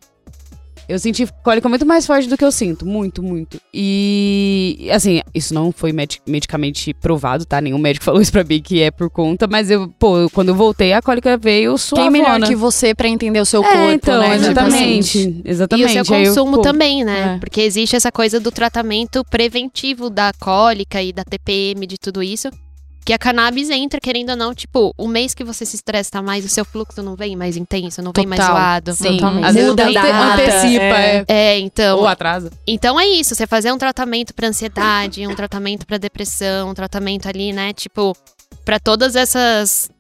[0.93, 2.85] Eu senti cólica muito mais forte do que eu sinto.
[2.85, 3.59] Muito, muito.
[3.73, 7.63] E, assim, isso não foi medi- medicamente provado, tá?
[7.63, 10.55] Nenhum médico falou isso pra mim que é por conta, mas eu, pô, quando eu
[10.55, 12.05] voltei, a cólica veio suave.
[12.05, 14.39] Quem melhor que você pra entender o seu corpo, é, então, né?
[14.39, 15.19] Tipo exatamente.
[15.19, 15.43] assim.
[15.45, 15.97] Exatamente.
[15.97, 17.37] E o seu Aí eu, consumo pô, também, né?
[17.37, 17.39] É.
[17.39, 22.49] Porque existe essa coisa do tratamento preventivo da cólica e da TPM, de tudo isso.
[23.05, 26.45] Que a cannabis entra, querendo ou não, tipo, o mês que você se estressa mais,
[26.45, 28.55] o seu fluxo não vem mais intenso, não vem mais Total.
[28.57, 28.95] zoado.
[28.95, 29.45] Sim, Totalmente.
[29.45, 31.25] às vezes Muda ante- data, antecipa, é.
[31.27, 31.99] É, então.
[31.99, 32.53] Ou atrasa.
[32.65, 37.29] Então é isso, você fazer um tratamento pra ansiedade, um tratamento pra depressão, um tratamento
[37.29, 38.17] ali, né, tipo,
[38.65, 39.91] pra todas essas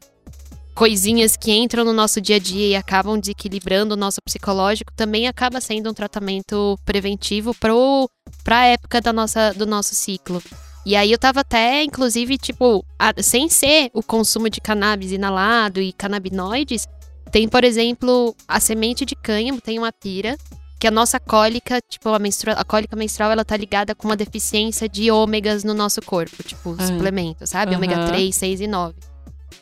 [0.75, 5.27] coisinhas que entram no nosso dia a dia e acabam desequilibrando o nosso psicológico, também
[5.27, 8.09] acaba sendo um tratamento preventivo pro
[8.45, 10.41] pra época da nossa do nosso ciclo.
[10.85, 15.81] E aí eu tava até, inclusive, tipo, a- sem ser o consumo de cannabis inalado
[15.81, 16.87] e canabinoides,
[17.31, 20.37] tem, por exemplo, a semente de cânhamo, tem uma pira,
[20.81, 24.16] que a nossa cólica, tipo, a, menstrua- a cólica menstrual, ela tá ligada com uma
[24.16, 26.87] deficiência de ômegas no nosso corpo, tipo, Ah.
[26.88, 27.71] suplemento, sabe?
[27.75, 27.79] Aham.
[27.79, 28.97] Ômega 3, 6 e 9.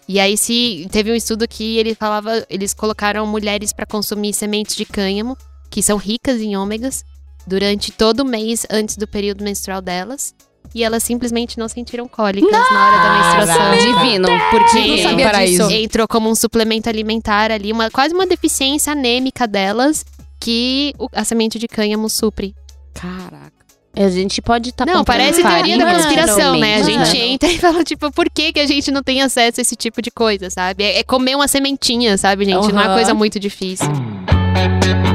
[0.08, 4.74] E aí, se teve um estudo que ele falava, eles colocaram mulheres para consumir sementes
[4.74, 5.36] de cânhamo,
[5.68, 7.04] que são ricas em ômegas,
[7.46, 10.34] durante todo o mês antes do período menstrual delas.
[10.74, 14.02] E elas simplesmente não sentiram cólicas na hora da menstruação.
[14.02, 14.28] Divino.
[14.50, 15.68] Porque Não sabia paraíso.
[15.68, 15.80] disso.
[15.82, 20.04] entrou como um suplemento alimentar ali, uma, quase uma deficiência anêmica delas
[20.38, 22.54] que a semente de cânhamo supre.
[22.94, 23.60] Caraca.
[23.96, 26.76] A gente pode estar não, parece teoria da conspiração, né?
[26.76, 29.62] A gente entra e fala, tipo, por que, que a gente não tem acesso a
[29.62, 30.84] esse tipo de coisa, sabe?
[30.84, 32.72] É, é comer uma sementinha, sabe, gente?
[32.72, 33.88] Não é coisa muito difícil.
[33.88, 35.09] E,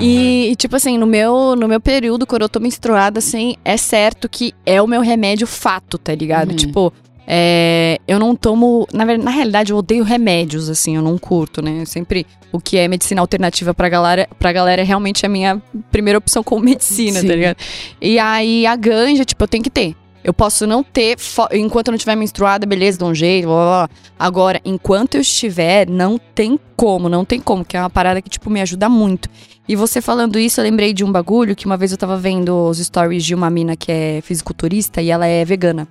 [0.00, 4.28] e, tipo assim, no meu, no meu período, quando eu tô menstruada, assim, é certo
[4.28, 6.50] que é o meu remédio fato, tá ligado?
[6.50, 6.56] Uhum.
[6.56, 6.92] Tipo,
[7.26, 8.88] é, eu não tomo.
[8.92, 11.82] Na, na realidade, eu odeio remédios, assim, eu não curto, né?
[11.82, 12.26] Eu sempre.
[12.52, 16.42] O que é medicina alternativa pra galera, pra galera é realmente a minha primeira opção
[16.42, 17.28] como medicina, Sim.
[17.28, 17.56] tá ligado?
[18.00, 19.94] E aí a ganja, tipo, eu tenho que ter.
[20.22, 21.16] Eu posso não ter,
[21.52, 23.90] enquanto eu não estiver menstruada, beleza, de um jeito, blá, blá, blá.
[24.18, 28.28] Agora, enquanto eu estiver, não tem como, não tem como, que é uma parada que,
[28.28, 29.30] tipo, me ajuda muito.
[29.66, 32.68] E você falando isso, eu lembrei de um bagulho que uma vez eu tava vendo
[32.68, 35.88] os stories de uma mina que é fisiculturista e ela é vegana.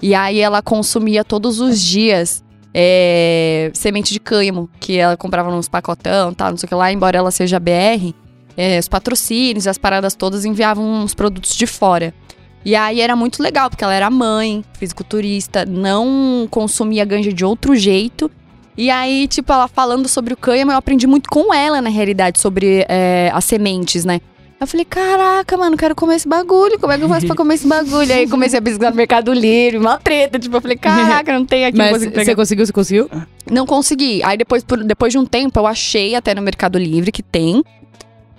[0.00, 5.68] E aí ela consumia todos os dias é, semente de cânhamo, que ela comprava nos
[5.68, 8.14] pacotão, tal, não sei o que lá, embora ela seja BR,
[8.56, 12.14] é, os patrocínios, as paradas todas enviavam uns produtos de fora.
[12.64, 17.74] E aí era muito legal, porque ela era mãe, fisiculturista, não consumia ganja de outro
[17.76, 18.30] jeito.
[18.76, 22.38] E aí, tipo, ela falando sobre o cânhamo, eu aprendi muito com ela, na realidade,
[22.38, 24.20] sobre é, as sementes, né?
[24.60, 26.80] Eu falei, caraca, mano, quero comer esse bagulho.
[26.80, 28.12] Como é que eu faço pra comer esse bagulho?
[28.12, 30.36] Aí comecei a pesquisar no Mercado Livre, uma treta.
[30.36, 31.78] Tipo, eu falei, caraca, não tem aqui.
[31.78, 33.10] Mas você conseguiu, você conseguiu?
[33.48, 34.20] Não consegui.
[34.24, 37.62] Aí depois, por- depois de um tempo, eu achei até no Mercado Livre que tem.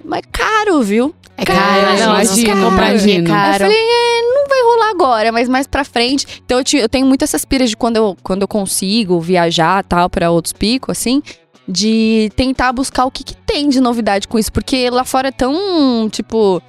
[0.04, 1.16] Mas caro, viu?
[1.38, 2.42] É Caro, caro, não, gente.
[2.42, 3.24] imagino, Caro, imagino.
[3.26, 3.54] é caro.
[3.54, 4.09] Eu falei, é,
[5.00, 6.42] agora, mas mais pra frente.
[6.46, 9.84] Então eu, ti- eu tenho muito essas piras de quando eu, quando eu consigo viajar
[9.84, 11.22] tal pra outros picos, assim.
[11.68, 14.52] De tentar buscar o que, que tem de novidade com isso.
[14.52, 16.60] Porque lá fora é tão, tipo,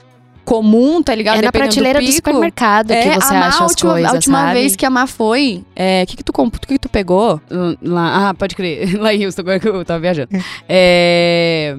[0.44, 1.38] comum, tá ligado?
[1.38, 2.16] É na Dependendo prateleira do, pico.
[2.16, 4.52] supermercado É, que você acha a as última, coisas, A última sabe?
[4.60, 7.40] vez que a Má foi, é, o que que tu que que tu pegou?
[7.82, 8.94] Lá, ah, pode crer.
[9.00, 10.28] Lá em Houston, agora que eu tava viajando.
[10.68, 11.76] É,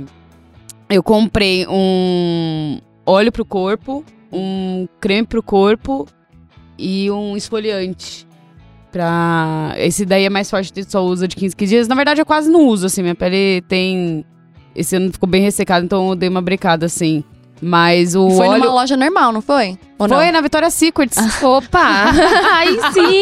[0.90, 6.08] eu comprei um óleo pro corpo, um creme pro corpo
[6.82, 8.28] e um esfoliante.
[8.92, 9.74] Pra...
[9.78, 11.88] Esse daí é mais forte, que só usa de 15 15 dias.
[11.88, 13.02] Na verdade, eu quase não uso, assim.
[13.02, 14.26] Minha pele tem...
[14.76, 17.24] Esse ano ficou bem ressecada, então eu dei uma brecada, assim.
[17.62, 18.64] Mas o foi óleo...
[18.64, 19.78] numa loja normal, não foi?
[20.00, 20.18] Ou não?
[20.18, 21.18] Foi na Victoria's Secrets.
[21.44, 22.10] Opa!
[22.56, 23.22] Aí sim!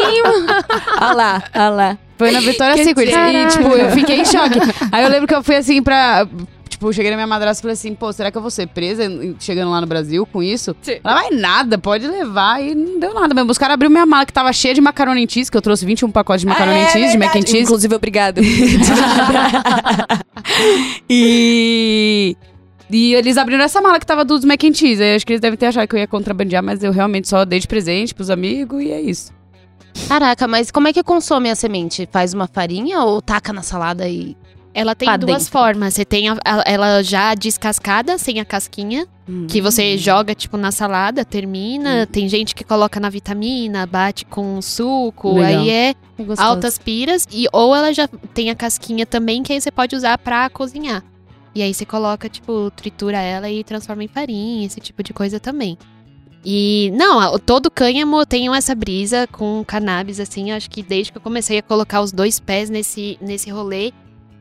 [0.96, 1.98] Ah lá, ah lá.
[2.16, 3.10] Foi na Victoria's Que Secret.
[3.10, 4.58] E, tipo, eu fiquei em choque.
[4.92, 6.26] Aí eu lembro que eu fui assim pra.
[6.80, 8.66] Tipo, eu cheguei na minha madrasta e falei assim, pô, será que eu vou ser
[8.66, 9.02] presa
[9.38, 10.74] chegando lá no Brasil com isso?
[10.80, 10.98] Sim.
[11.04, 12.62] Ela vai nada, pode levar.
[12.62, 13.50] E não deu nada mesmo.
[13.50, 15.84] Os caras abriram minha mala que tava cheia de macaroni em cheese, que eu trouxe
[15.84, 17.64] 21 pacotes de macaroni Ah, em é cheese, de mac and cheese.
[17.64, 18.40] Inclusive, obrigado.
[21.08, 22.34] E.
[22.90, 25.02] E eles abriram essa mala que tava dos mac and cheese.
[25.02, 27.44] Aí acho que eles devem ter achado que eu ia contrabandear, mas eu realmente só
[27.44, 29.34] dei de presente pros amigos e é isso.
[30.08, 32.08] Caraca, mas como é que consome a semente?
[32.10, 34.34] Faz uma farinha ou taca na salada e.
[34.72, 35.50] Ela tem duas dentro.
[35.52, 35.94] formas.
[35.94, 39.06] Você tem a- a- ela já descascada, sem a casquinha,
[39.48, 42.06] que você joga, tipo, na salada, termina.
[42.06, 45.34] Tem gente que coloca na vitamina, bate com suco.
[45.34, 45.60] Legal.
[45.62, 46.48] Aí é É gostoso.
[46.48, 47.26] altas piras.
[47.32, 51.02] E, ou ela já tem a casquinha também, que aí você pode usar pra cozinhar.
[51.54, 55.40] E aí você coloca, tipo, tritura ela e transforma em farinha, esse tipo de coisa
[55.40, 55.76] também.
[56.44, 61.22] E, não, todo cânhamo tem essa brisa com cannabis, assim, acho que desde que eu
[61.22, 63.92] comecei a colocar os dois pés nesse, nesse rolê,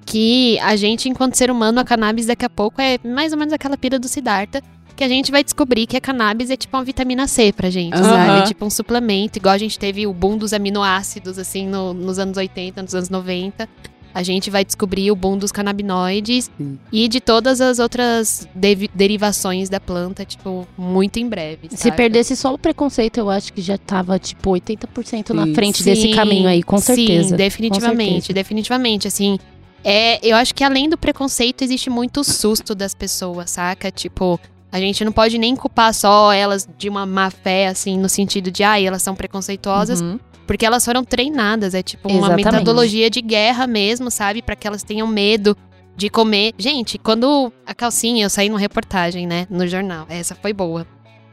[0.10, 3.54] que a gente, enquanto ser humano, a cannabis daqui a pouco é mais ou menos
[3.54, 4.62] aquela pira do Siddhartha,
[4.96, 7.94] que a gente vai descobrir que a cannabis é tipo uma vitamina C pra gente,
[7.94, 8.04] Aham.
[8.04, 8.40] sabe?
[8.40, 12.18] É tipo um suplemento, igual a gente teve o boom dos aminoácidos, assim, no- nos
[12.18, 13.70] anos 80, nos anos 90.
[14.12, 16.80] a gente vai descobrir o boom dos canabinoides Sim.
[16.92, 21.70] e de todas as outras devi- derivações da planta, tipo, muito em breve.
[21.70, 21.96] Se saca?
[21.96, 25.54] perdesse só o preconceito, eu acho que já tava, tipo, 80% na Sim.
[25.54, 27.30] frente desse Sim, caminho aí, com certeza.
[27.30, 28.34] Sim, definitivamente, certeza.
[28.34, 29.38] definitivamente, assim.
[29.84, 33.90] É, eu acho que além do preconceito, existe muito susto das pessoas, saca?
[33.92, 34.40] Tipo,
[34.72, 38.52] a gente não pode nem culpar só elas de uma má fé, assim, no sentido
[38.52, 40.20] de, ai, elas são preconceituosas, Uhum.
[40.46, 41.74] porque elas foram treinadas.
[41.74, 42.46] É tipo uma Exatamente.
[42.52, 44.42] metodologia de guerra mesmo, sabe?
[44.42, 45.56] Pra que elas tenham medo
[45.96, 46.54] de comer.
[46.58, 50.06] Gente, quando a calcinha, eu saí numa reportagem, né, no jornal.
[50.10, 50.86] Essa foi boa.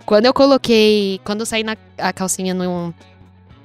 [0.04, 2.94] Quando eu coloquei, quando eu saí na a calcinha no,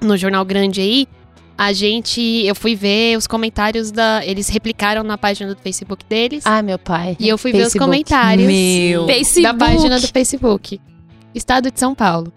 [0.00, 1.06] no jornal grande aí,
[1.56, 6.42] a gente, eu fui ver os comentários da, eles replicaram na página do Facebook deles.
[6.46, 7.16] Ah, meu pai.
[7.18, 7.84] e eu fui ver os Facebook.
[7.84, 9.06] comentários Meu.
[9.06, 9.58] da Facebook.
[9.58, 10.80] página do Facebook.
[11.34, 12.32] Estado de São Paulo.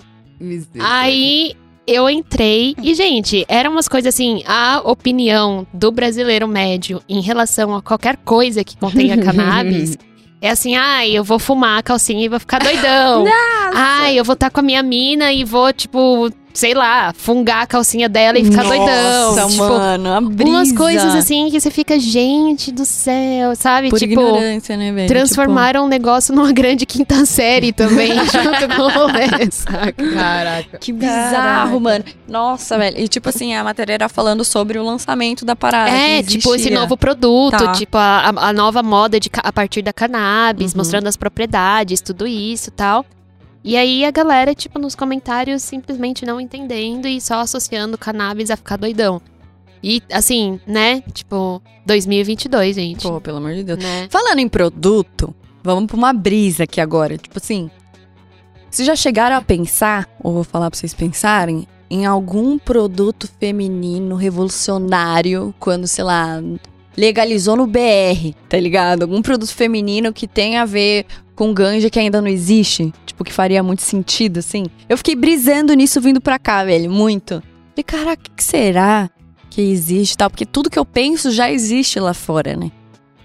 [0.80, 1.54] Aí
[1.88, 7.76] eu entrei e, gente, eram umas coisas assim, a opinião do brasileiro médio em relação
[7.76, 9.98] a qualquer coisa que contenha cannabis
[10.42, 13.26] é assim, ai, eu vou fumar a calcinha e vou ficar doidão.
[13.74, 17.68] Ai, eu vou estar com a minha mina e vou, tipo, sei lá, fungar a
[17.68, 19.36] calcinha dela e ficar doidão.
[19.36, 20.50] Nossa, Tipo, mano, a brisa.
[20.50, 23.90] umas coisas assim que você fica, gente do céu, sabe?
[23.90, 25.08] Por tipo, ignorância, né, velho?
[25.08, 29.94] transformaram o negócio numa grande quinta série também, junto com saca?
[29.94, 30.64] Caraca.
[30.64, 32.06] Tipo, que bizarro, mano.
[32.28, 32.98] Nossa, velho.
[33.00, 35.92] E tipo assim, a matéria era falando sobre o lançamento da parada.
[35.92, 37.74] É, que tipo esse novo produto, Tá.
[37.74, 40.78] tipo a, a- nova moda de, a partir da cannabis, Uhum.
[40.78, 43.06] mostrando as propriedades, tudo isso e tal.
[43.66, 48.56] E aí a galera, tipo, nos comentários simplesmente não entendendo e só associando cannabis a
[48.56, 49.20] ficar doidão.
[49.82, 51.02] E assim, né?
[51.12, 53.02] Tipo, 2022, gente.
[53.02, 53.84] Pô, pelo amor de Deus.
[53.84, 54.08] Né?
[54.12, 57.18] Falando em produto, vamos pra uma brisa aqui agora.
[57.18, 57.72] Tipo assim,
[58.70, 64.16] vocês já chegaram a pensar, ou vou falar pra vocês pensarem, em algum produto feminino
[64.16, 66.40] revolucionário quando, sei lá,
[66.96, 69.02] legalizou no BR, tá ligado?
[69.02, 72.94] Algum produto feminino que tenha a ver com ganja que ainda não existe?
[73.06, 74.66] Tipo, que faria muito sentido, assim.
[74.90, 77.42] Eu fiquei brisando nisso vindo pra cá, velho, muito.
[77.72, 79.10] Falei, caraca, o que será
[79.50, 80.30] que existe e tal?
[80.30, 82.72] Porque tudo que eu penso já existe lá fora, né?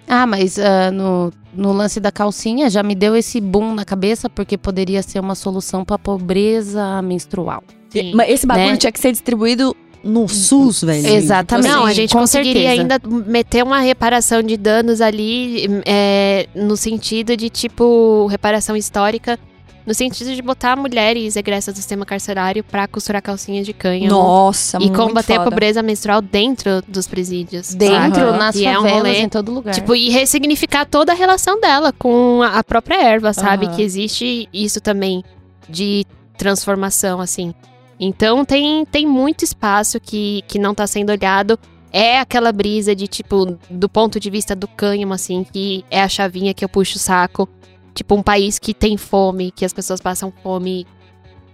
[0.07, 4.29] Ah, mas ah, no, no lance da calcinha já me deu esse boom na cabeça,
[4.29, 7.63] porque poderia ser uma solução pra pobreza menstrual.
[7.91, 8.13] Sim.
[8.15, 8.77] Mas esse bagulho Né?
[8.77, 11.07] tinha que ser distribuído no SUS, velho.
[11.07, 11.69] Exatamente.
[11.69, 12.81] Não, a gente com conseguiria certeza.
[12.83, 19.39] ainda meter uma reparação de danos ali, é, no sentido de, tipo, reparação histórica,
[19.87, 24.09] no sentido de botar mulheres egressas do sistema carcerário pra costurar calcinhas de cânhamo.
[24.11, 25.51] Nossa, E muito combater a foda.
[25.51, 27.75] pobreza menstrual dentro dos presídios.
[27.75, 28.37] Dentro, Aham.
[28.39, 29.75] nas E é um favelas, rolê, em todo lugar.
[29.75, 33.67] Tipo, e ressignificar toda a relação dela com a a própria erva, sabe?
[33.67, 33.75] Aham.
[33.77, 35.25] Que existe isso também
[35.69, 36.05] de
[36.39, 37.53] transformação, assim.
[38.01, 41.59] Então tem, tem muito espaço que, que não tá sendo olhado.
[41.93, 46.09] É aquela brisa de, tipo, do ponto de vista do cânhamo, assim, que é a
[46.09, 47.49] chavinha que eu puxo o saco.
[47.93, 50.87] Tipo, um país que tem fome, que as pessoas passam fome.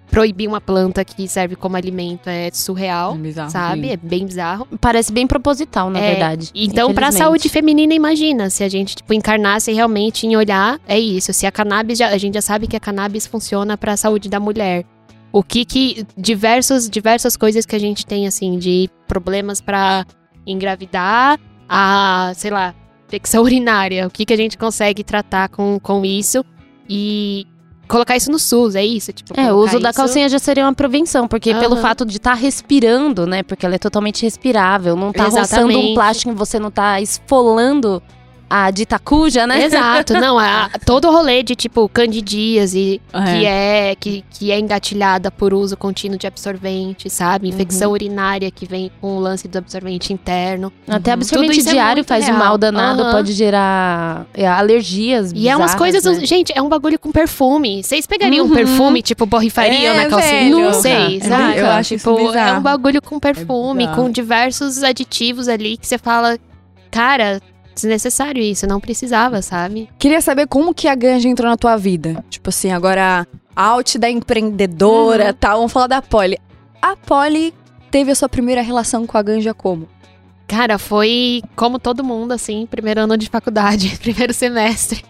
[0.09, 3.51] Proibir uma planta que serve como alimento é surreal, É bizarro.
[3.51, 3.91] sabe?
[3.91, 4.69] É bem bizarro.
[4.81, 6.51] Parece bem proposital, na É, verdade.
[6.55, 7.19] Então, pra infelizmente.
[7.25, 11.33] saúde feminina, imagina, se a gente, tipo, encarnasse realmente em olhar, é isso.
[11.33, 14.39] Se a cannabis, já- a gente já sabe que a cannabis funciona pra saúde da
[14.39, 14.85] mulher.
[15.33, 20.05] O que que, diversos, diversas coisas que a gente tem, assim, de problemas pra
[20.47, 22.75] engravidar, a, sei lá,
[23.07, 26.45] infecção urinária, o que que a gente consegue tratar com, com isso
[26.89, 27.47] e
[27.89, 29.12] colocar isso no SUS, é isso?
[29.12, 31.83] Tipo, É, o uso da isso- calcinha já seria uma prevenção, porque pelo Aham.
[31.83, 33.43] fato de estar respirando, né?
[33.43, 38.03] Porque ela é totalmente respirável, não tá roçando um plástico e você não tá esfolando
[38.49, 39.65] a dita cuja, né?
[39.65, 43.25] Exato, não, a- todo o rolê de tipo candidíase, É.
[43.25, 47.49] que é que, que é engatilhada por uso contínuo de absorvente, sabe?
[47.49, 50.73] Infecção urinária que vem com o lance do absorvente interno.
[50.87, 52.39] Até Tudo absorvente isso é diário muito faz um real.
[52.39, 56.25] mal danado, pode gerar é, alergias E é umas coisas, né?
[56.25, 57.83] gente, é um bagulho com perfume.
[57.83, 58.53] Vocês pegariam Uhum.
[58.53, 61.59] um perfume, tipo, borrifariam É, na calcinha de vocês, É, sabe?
[61.59, 65.99] eu acho isso tipo, é um bagulho com perfume, com diversos aditivos ali que você
[65.99, 66.39] fala,
[66.91, 67.41] cara,
[67.77, 69.89] desnecessário isso, não precisava, sabe?
[69.99, 72.25] Queria saber como que a ganja entrou na tua vida.
[72.29, 75.33] Tipo assim, agora out da empreendedora, Uhum.
[75.39, 75.57] tal.
[75.59, 76.39] Vamos falar da Polly.
[76.83, 77.55] A Polly
[77.91, 79.89] teve a sua primeira relação com a ganja como?
[80.49, 85.03] Cara, foi como todo mundo, assim, primeiro ano de faculdade, primeiro semestre.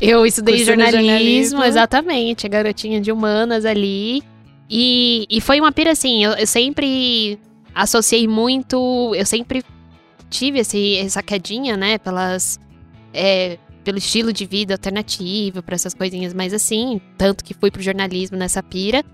[0.00, 1.64] Eu estudei jornalismo, jornalismo.
[1.64, 4.22] exatamente, a garotinha de humanas ali.
[4.70, 7.38] E, e foi uma pira assim, eu, eu sempre
[7.74, 9.62] associei muito, eu sempre
[10.32, 12.58] tive esse, essa quedinha, né, pelas.
[13.14, 17.00] é, pelo estilo de vida alternativo, pra essas coisinhas mais assim.
[17.18, 19.04] Tanto que fui pro jornalismo nessa pira.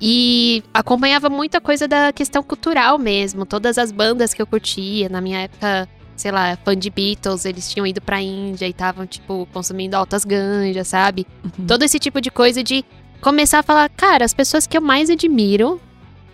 [0.00, 3.46] E acompanhava muita coisa da questão cultural mesmo.
[3.46, 5.08] Todas as bandas que eu curtia.
[5.08, 9.06] Na minha época, sei lá, fã de Beatles, eles tinham ido pra Índia e estavam,
[9.06, 11.26] tipo, consumindo altas ganjas, sabe?
[11.66, 12.84] Todo esse tipo de coisa de
[13.20, 15.80] começar a falar, cara, as pessoas que eu mais admiro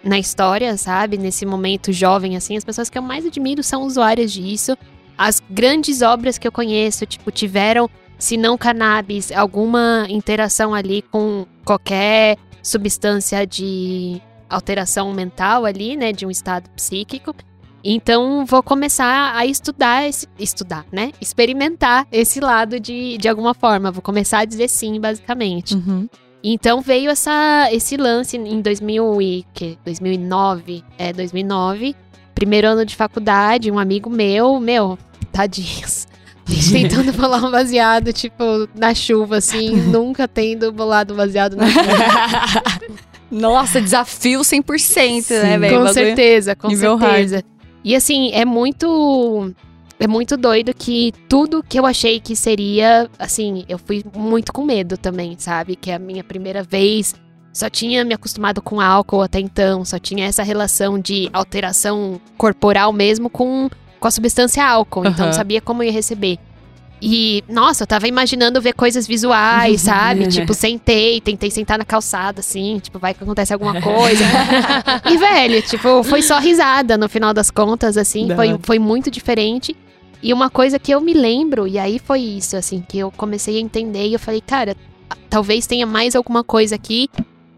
[0.02, 1.16] na história, sabe?
[1.16, 4.76] Nesse momento jovem, assim, as pessoas que eu mais admiro são usuárias disso.
[5.16, 7.88] As grandes obras que eu conheço, tipo, tiveram,
[8.18, 16.12] se não cannabis, alguma interação ali com qualquer substância de alteração mental ali, né?
[16.12, 17.34] De um estado psíquico.
[17.84, 21.12] Então, vou começar a estudar, esse, estudar, né?
[21.20, 23.90] Experimentar esse lado de, de alguma forma.
[23.90, 25.74] Vou começar a dizer sim, basicamente.
[25.74, 26.08] Uhum.
[26.42, 31.94] Então veio essa, esse lance em 2000 e, que, 2009, é 2009,
[32.34, 34.98] primeiro ano de faculdade, um amigo meu, meu,
[35.30, 36.08] tadinhos,
[36.72, 41.86] tentando bolar um baseado, tipo, na chuva, assim, nunca tendo bolado baseado na chuva.
[43.30, 45.78] Nossa, desafio 100%, né, velho?
[45.78, 47.42] com certeza, com certeza.
[47.84, 49.52] E assim, é muito.
[50.02, 54.64] É muito doido que tudo que eu achei que seria, assim, eu fui muito com
[54.64, 55.76] medo também, sabe?
[55.76, 57.14] Que é a minha primeira vez.
[57.52, 62.92] Só tinha me acostumado com álcool até então, só tinha essa relação de alteração corporal
[62.92, 65.06] mesmo com, com a substância álcool.
[65.06, 66.38] Então não sabia como ia receber.
[67.04, 70.28] E, nossa, eu tava imaginando ver coisas visuais, sabe?
[70.28, 74.24] tipo, sentei, tentei sentar na calçada, assim, tipo, vai que acontece alguma coisa.
[75.10, 79.76] e, velho, tipo, foi só risada no final das contas, assim, foi, foi muito diferente.
[80.22, 83.56] E uma coisa que eu me lembro, e aí foi isso, assim, que eu comecei
[83.56, 84.76] a entender e eu falei, cara,
[85.28, 87.08] talvez tenha mais alguma coisa aqui.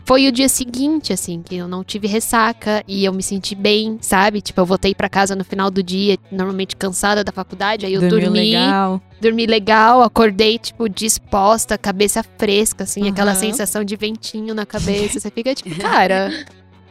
[0.06, 3.96] Foi o dia seguinte, assim, que eu não tive ressaca e eu me senti bem,
[4.02, 4.42] sabe?
[4.42, 8.02] Tipo, eu voltei pra casa no final do dia, normalmente cansada da faculdade, aí eu
[8.02, 9.00] Dormiu dormi legal.
[9.18, 13.40] dormi legal, acordei, tipo, disposta, cabeça fresca, assim, aquela Aham.
[13.40, 15.18] sensação de ventinho na cabeça.
[15.18, 16.30] Você fica tipo, cara,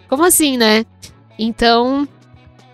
[0.09, 0.83] como assim, né?
[1.38, 2.07] Então,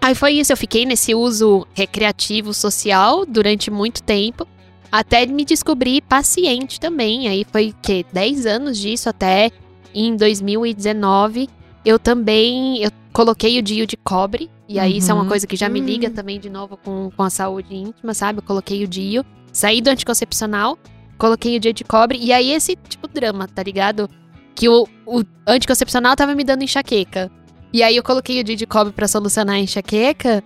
[0.02, 0.52] aí foi isso.
[0.52, 4.48] Eu fiquei nesse uso recreativo social durante muito tempo,
[4.92, 7.28] até me descobrir paciente também.
[7.28, 9.52] Aí foi, que 10 anos disso até
[9.94, 11.50] em 2019.
[11.86, 15.30] Eu também, eu coloquei o DIU de cobre, e aí isso é uma Uhum.
[15.30, 18.40] coisa que já me liga também de novo com, com a saúde íntima, sabe?
[18.40, 20.78] Eu coloquei o DIU, saí do anticoncepcional,
[21.18, 24.10] coloquei o DIU de cobre, e aí esse tipo drama, tá ligado?
[24.54, 27.32] Que o, o anticoncepcional tava me dando enxaqueca.
[27.72, 30.44] E aí eu coloquei o de cobre pra solucionar a enxaqueca,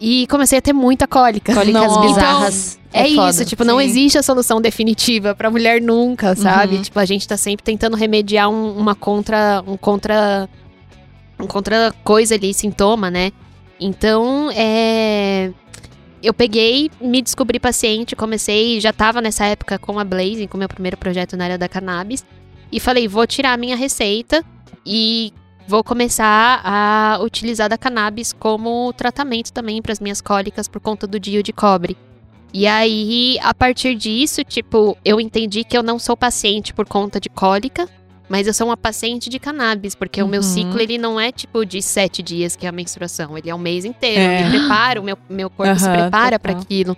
[0.00, 1.54] e comecei a ter muita cólica.
[1.54, 2.00] Cólicas Nossa.
[2.00, 2.78] bizarras.
[2.92, 3.30] É, foda.
[3.30, 3.84] isso, tipo, não Sim.
[3.84, 6.76] existe a solução definitiva pra mulher nunca, sabe?
[6.76, 6.82] Uhum.
[6.82, 9.62] Tipo, a gente tá sempre tentando remediar um- uma contra.
[9.66, 10.48] um contra.
[11.38, 13.32] um contra coisa ali, sintoma, né?
[13.80, 15.50] Então, é.
[16.22, 20.58] Eu peguei, me descobri paciente, comecei, já tava nessa época com a Blazing, com o
[20.58, 22.24] meu primeiro projeto na área da cannabis,
[22.72, 24.42] e falei, vou tirar a minha receita
[24.84, 25.32] e
[25.66, 31.06] vou começar a utilizar da cannabis como tratamento também para as minhas cólicas por conta
[31.06, 31.96] do DIU de cobre.
[32.52, 37.20] E aí, a partir disso, tipo, eu entendi que eu não sou paciente por conta
[37.20, 37.88] de cólica,
[38.28, 40.46] mas eu sou uma paciente de cannabis, porque o meu Uhum.
[40.46, 43.58] ciclo, ele não é tipo de sete dias, que é a menstruação, ele é o
[43.58, 44.20] mês inteiro.
[44.20, 44.42] É.
[44.42, 46.96] Eu me preparo, o meu, meu corpo se Aham, prepara para aquilo.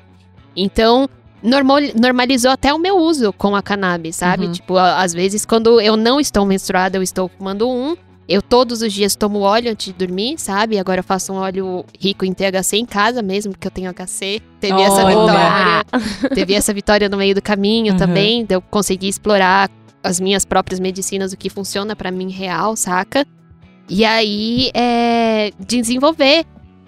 [0.57, 1.09] Então,
[1.43, 4.47] normal- normalizou até o meu uso com a cannabis, sabe?
[4.47, 4.53] Uhum.
[4.53, 7.97] Tipo, às vezes, quando eu não estou menstruada, eu estou fumando um.
[8.29, 10.79] Eu todos os dias tomo óleo antes de dormir, sabe?
[10.79, 14.43] Agora eu faço um óleo rico em THC em casa mesmo, porque eu tenho HC.
[14.61, 15.09] Teve essa Olha.
[15.17, 16.29] vitória.
[16.35, 17.99] Teve essa vitória no meio do caminho Uhum.
[17.99, 18.45] também.
[18.45, 19.71] de Eu consegui explorar
[20.03, 23.27] as minhas próprias medicinas, o que funciona pra mim real, saca?
[23.89, 26.45] E aí, é, desenvolver,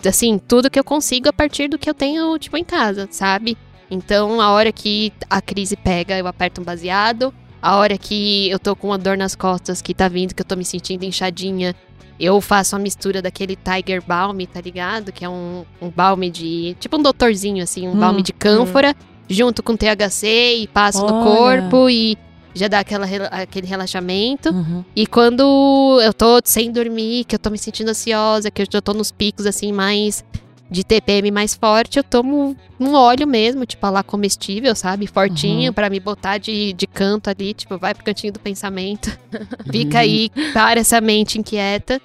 [0.07, 3.57] assim, tudo que eu consigo a partir do que eu tenho, tipo, em casa, sabe?
[3.91, 7.33] Então, a hora que a crise pega, eu aperto um baseado.
[7.63, 10.47] A hora que eu tô com uma dor nas costas que tá vindo, que eu
[10.47, 11.75] tô me sentindo inchadinha,
[12.19, 15.13] eu faço a mistura daquele Tiger Balm, tá ligado?
[15.13, 16.77] Que é um, um balme de.
[16.81, 18.95] Tipo um doutorzinho, assim, um Hum, balme de cânfora,
[19.29, 21.25] junto com THC e passo no Olha.
[21.25, 22.17] corpo e
[22.55, 24.51] já dá aquela, aquele relaxamento.
[24.51, 24.85] Uhum.
[24.95, 28.81] E quando eu tô sem dormir, que eu tô me sentindo ansiosa, que eu já
[28.81, 30.25] tô nos picos assim mais
[30.71, 35.07] de TPM mais forte, eu tomo um óleo mesmo, tipo lá comestível, sabe?
[35.07, 39.11] Fortinho, pra me botar de, de canto ali, tipo, vai pro cantinho do pensamento.
[39.71, 42.01] Fica aí, para essa mente inquieta.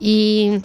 [0.00, 0.60] E,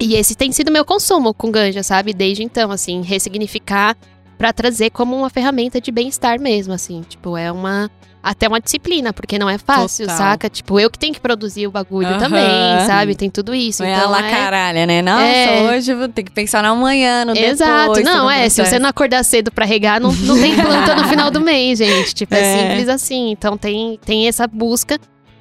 [0.00, 2.14] e esse tem sido meu consumo com ganja, sabe?
[2.14, 3.96] Desde então, assim, ressignificar
[4.36, 7.02] pra trazer como uma ferramenta de bem-estar mesmo, assim.
[7.02, 7.90] Tipo, é uma.
[8.30, 10.18] Até uma disciplina, porque não é fácil, Total.
[10.18, 10.50] saca?
[10.50, 12.18] Tipo, eu que tenho que produzir o bagulho Aham.
[12.18, 13.14] também, sabe?
[13.14, 13.82] Tem tudo isso.
[13.82, 14.30] é então, lá é...
[14.30, 15.00] caralho, né?
[15.00, 15.70] Nossa, É.
[15.78, 18.04] hoje eu vou ter que pensar no amanhã, no Exato, depois.
[18.04, 21.30] não, é, se você não acordar cedo pra regar, não, não tem planta no final
[21.30, 22.68] do mês, gente, tipo, é, É.
[22.68, 24.98] simples assim, então tem, tem essa busca,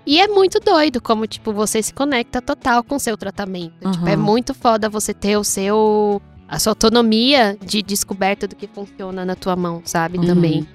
[0.10, 3.74] E é muito doido como, tipo, você se conecta total com o seu tratamento.
[3.92, 4.08] Tipo, Uhum.
[4.08, 6.22] é muito foda você ter o seu...
[6.48, 10.18] A sua autonomia de descoberta do que funciona na tua mão, sabe?
[10.18, 10.26] Uhum.
[10.26, 10.66] Também.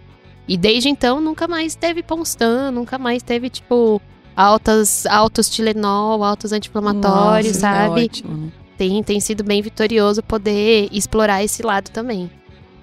[0.46, 4.00] E desde então, nunca mais teve Ponstan, nunca mais teve, tipo...
[4.34, 8.04] Altas, altos Tilenol, altos anti-inflamatórios, Nossa, é sabe?
[8.04, 8.48] ótimo, né?
[8.78, 12.30] tem, tem sido bem vitorioso poder explorar esse lado também.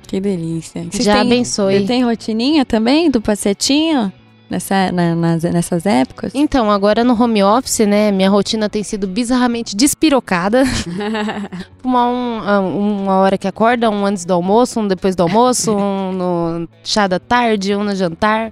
[0.04, 0.84] Que delícia.
[0.90, 1.86] Vocês Já têm- abençoe.
[1.88, 4.14] Tem rotininha também do pacetinho?
[4.50, 6.34] Nessa, na- nas- nessas épocas?
[6.34, 10.64] Então, agora no home office, né, minha rotina tem sido bizarramente despirocada.
[11.84, 15.76] uma, um- ah, uma hora que acorda, um antes do almoço, um depois do almoço,
[15.76, 18.52] um no chá da tarde, um no jantar.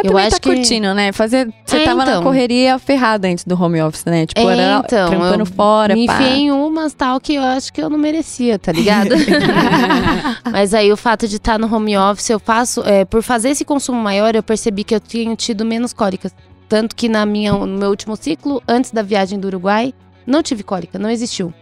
[0.00, 1.10] Mas Eu acho tá que- curtindo, né?
[1.10, 2.22] Fazer, você É, tava na então.
[2.22, 4.26] correria ferrada antes do home office, né?
[4.26, 6.14] Tipo, É, era então, trampando fora, Me pá.
[6.14, 9.08] enfiei em umas tal que eu acho que eu não merecia, tá ligado?
[10.50, 12.82] Mas aí o fato de estar no home office, eu faço.
[12.86, 16.32] é, por fazer esse consumo maior, eu percebi que eu tenho tido menos cólicas.
[16.68, 19.92] Tanto que na minha, no meu último ciclo, antes da viagem do Uruguai,
[20.26, 21.52] não tive cólica, não existiu.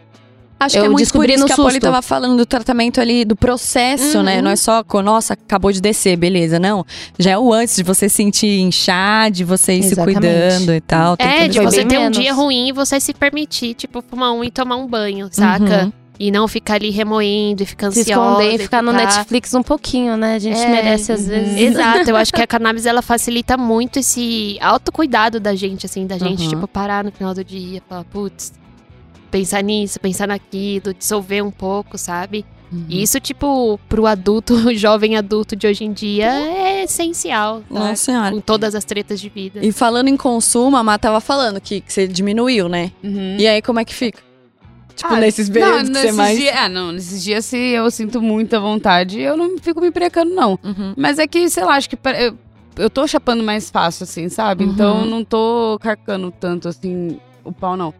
[0.59, 1.83] Acho que Eu é muito por descobri isso no que a Poli susto.
[1.83, 4.37] tava falando do tratamento ali, do processo, né?
[4.37, 4.43] Uhum.
[4.45, 6.59] Não é só, com, nossa, acabou de descer, beleza.
[6.59, 6.85] Não.
[7.19, 10.15] Já é o antes de você sentir inchar, de você ir se Exatamente.
[10.21, 11.17] cuidando e tal.
[11.19, 12.19] É, de você ter um menos.
[12.19, 15.85] dia ruim e você se permitir, tipo, fumar um e tomar um banho, saca?
[15.85, 15.93] Uhum.
[16.19, 18.11] E não ficar ali remoendo e ficar Se ansiosa.
[18.31, 20.37] esconder e ficar no Netflix um pouquinho, né?
[20.37, 21.27] A gente É, merece às uhum.
[21.29, 21.61] vezes.
[21.61, 26.17] Exato, eu acho que a cannabis ela facilita muito esse autocuidado da gente, assim, da
[26.17, 26.49] gente, Uhum.
[26.49, 28.55] tipo, parar no final do dia, falar, putz,
[29.31, 32.45] pensar nisso, pensar naquilo, dissolver um pouco, sabe?
[32.73, 32.87] Uhum.
[32.89, 37.79] E isso, tipo, pro adulto, jovem adulto de hoje em dia é essencial, tá?
[37.79, 38.31] Nossa senhora.
[38.33, 39.61] Com todas as tretas de vida.
[39.65, 42.91] E falando em consumo, a Má tava falando que, que você diminuiu, né?
[43.03, 43.37] Uhum.
[43.39, 44.21] E aí, como é que fica?
[44.97, 46.39] Tipo, Ah, nesses Não, períodos que você mais...
[46.39, 50.35] dias, ah, não, nesses dias se eu sinto muita vontade, eu não fico me precando,
[50.35, 50.59] não.
[50.65, 50.95] Uhum.
[50.97, 52.39] Mas é que, sei lá, acho que eu,
[52.79, 54.65] eu tô chapando mais fácil, assim, sabe?
[54.65, 54.73] Uhum.
[54.73, 57.93] Então eu não tô carcando tanto, assim, o pau, não.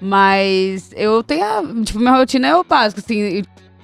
[0.00, 3.42] Mas eu tenho, a, tipo, minha rotina é o básico, assim,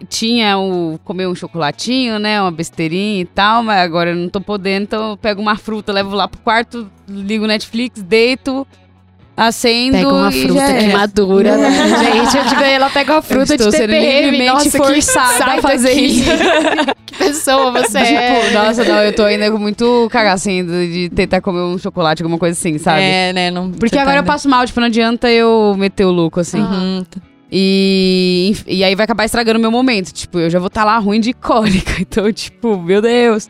[0.08, 4.40] tinha o comer um chocolatinho, né, uma besteirinha e tal, mas agora eu não tô
[4.40, 8.66] podendo, então eu pego uma fruta, levo lá pro quarto, ligo Netflix, deito,
[9.40, 10.92] acendo Pega uma fruta já que é.
[10.92, 11.70] madura, né?
[12.04, 14.46] Gente, eu tive ela pega uma fruta de estou sendo TPM.
[14.46, 16.06] Nossa, forçada sai a fazer daqui.
[16.20, 16.30] isso.
[17.06, 18.50] que pessoa você Tipo, é.
[18.52, 22.38] nossa, não, eu tô ainda com muito cagacinho de de tentar comer um chocolate, alguma
[22.38, 23.02] coisa assim, sabe?
[23.02, 23.50] É, né?
[23.50, 26.40] Não, Porque você tá agora eu passo mal, tipo, não adianta eu meter o louco,
[26.40, 26.60] assim.
[26.60, 27.04] Uhum.
[27.52, 30.12] E, e aí vai acabar estragando o meu momento.
[30.12, 31.92] Tipo, eu já vou estar lá ruim de cólica.
[32.00, 33.48] Então, tipo, meu Deus.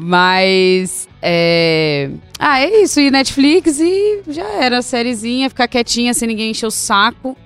[0.00, 1.08] Mas.
[1.20, 2.10] É.
[2.38, 3.00] Ah, é isso.
[3.00, 4.80] E Netflix e já era.
[4.82, 7.36] Sériezinha, ficar quietinha sem ninguém encher o saco.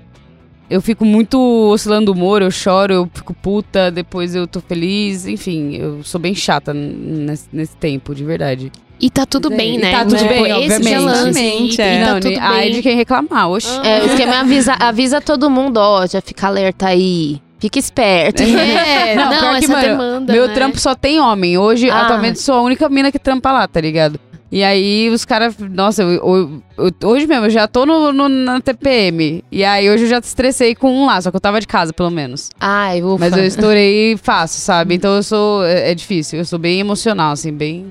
[0.70, 1.38] Eu fico muito
[1.70, 5.26] oscilando o humor, eu choro, eu fico puta, depois eu tô feliz.
[5.26, 8.72] Enfim, eu sou bem chata nesse, nesse tempo, de verdade.
[8.98, 9.90] E tá tudo E bem, né?
[9.90, 10.90] tá tudo Tipo, bem, esse obviamente.
[10.90, 11.96] já lance, Obviamente, e, é.
[12.00, 12.72] e tá não, tudo ai bem.
[12.72, 13.68] de quem reclamar, oxe.
[13.84, 17.40] É, o esquema é avisa, avisa todo mundo, ó, já fica alerta aí.
[17.62, 18.42] Fica esperto.
[18.44, 20.54] É, Não, não, pior que, essa mano, demanda, Meu né?
[20.54, 21.56] trampo só tem homem.
[21.56, 22.02] Hoje, Ah.
[22.02, 24.18] atualmente, sou a única mina que trampa lá, tá ligado?
[24.50, 25.54] E aí os caras.
[25.58, 29.42] Nossa, eu- eu- eu- hoje mesmo, eu já tô no, no- na TPM.
[29.50, 31.92] E aí hoje eu já estressei com um lá, só que eu tava de casa,
[31.92, 32.50] pelo menos.
[32.60, 33.16] Ai, ufa.
[33.18, 34.94] Mas eu estourei fácil, sabe?
[34.96, 35.64] Então eu sou.
[35.64, 36.38] É, é difícil.
[36.40, 37.90] Eu sou bem emocional, assim, bem.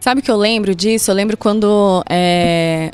[0.00, 1.10] Sabe que eu lembro disso?
[1.10, 2.90] Eu lembro quando é,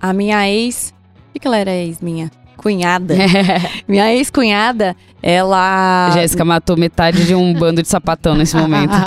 [0.00, 0.92] a minha ex.
[1.30, 2.30] O que, que ela era ex minha?
[2.62, 3.14] Cunhada.
[3.88, 6.10] minha ex-cunhada, ela.
[6.14, 8.92] Jéssica matou metade de um bando de sapatão nesse momento.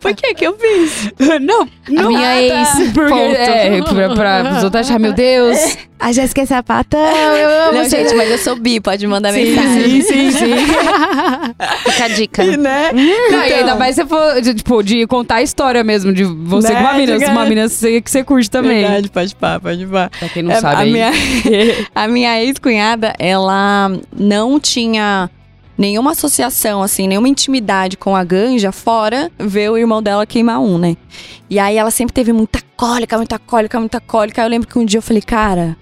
[0.00, 1.12] Por que que eu fiz?
[1.40, 2.68] não, A minha ex.
[2.94, 3.36] Porque, ponto.
[3.36, 7.78] é, pra, pra os outros acharem, meu Deus, a Jéssica é sapatão, eu amo.
[7.78, 10.00] Não, gente, mas eu sou bi, pode mandar Sim, mensagem.
[10.02, 10.54] sim, sim, sim.
[11.90, 12.44] Fica a dica.
[12.56, 12.90] né?
[12.92, 16.72] Não, e ainda mais se for, de, tipo, de contar a história mesmo, de você
[16.72, 18.80] Né, com uma mina, uma mina que você- que você curte também.
[18.82, 20.10] Verdade, pode pá, pode pá.
[20.18, 20.84] Pra quem não É, sabe a.
[21.08, 25.30] minha, a minha ex-cunhada, ela não tinha
[25.80, 30.76] nenhuma associação, assim, nenhuma intimidade com a ganja, fora ver o irmão dela queimar um,
[30.76, 30.96] né?
[31.48, 34.42] E aí ela sempre teve muita cólica, muita cólica, muita cólica.
[34.42, 35.76] Aí eu lembro que um dia eu falei, cara,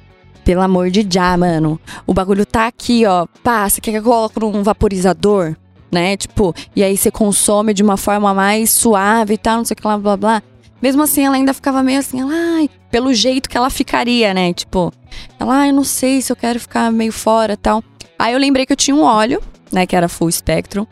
[0.45, 3.27] pelo amor de já, mano, o bagulho tá aqui, ó.
[3.43, 5.57] Pá, você quer que eu coloque num vaporizador?
[5.91, 6.17] Né?
[6.17, 9.77] Tipo, e aí você consome de uma forma mais suave e tal, não sei o
[9.77, 10.43] que lá, blá blá.
[10.81, 14.53] Mesmo assim, ela ainda ficava meio assim, ela, ai, pelo jeito que ela ficaria, né?
[14.53, 14.93] Tipo,
[15.39, 17.83] ela, ai, eu não sei se eu quero ficar meio fora e tal.
[18.19, 20.87] Aí eu lembrei que eu tinha um óleo, né, que era full spectrum.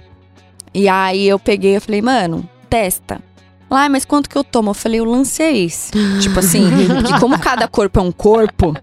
[0.75, 3.21] E aí eu peguei e falei, mano, testa.
[3.69, 4.71] Lá, "Ai, mas quanto que eu tomo?
[4.71, 5.91] Eu falei, o lance é esse.
[6.21, 8.75] tipo assim, porque como cada corpo é um corpo,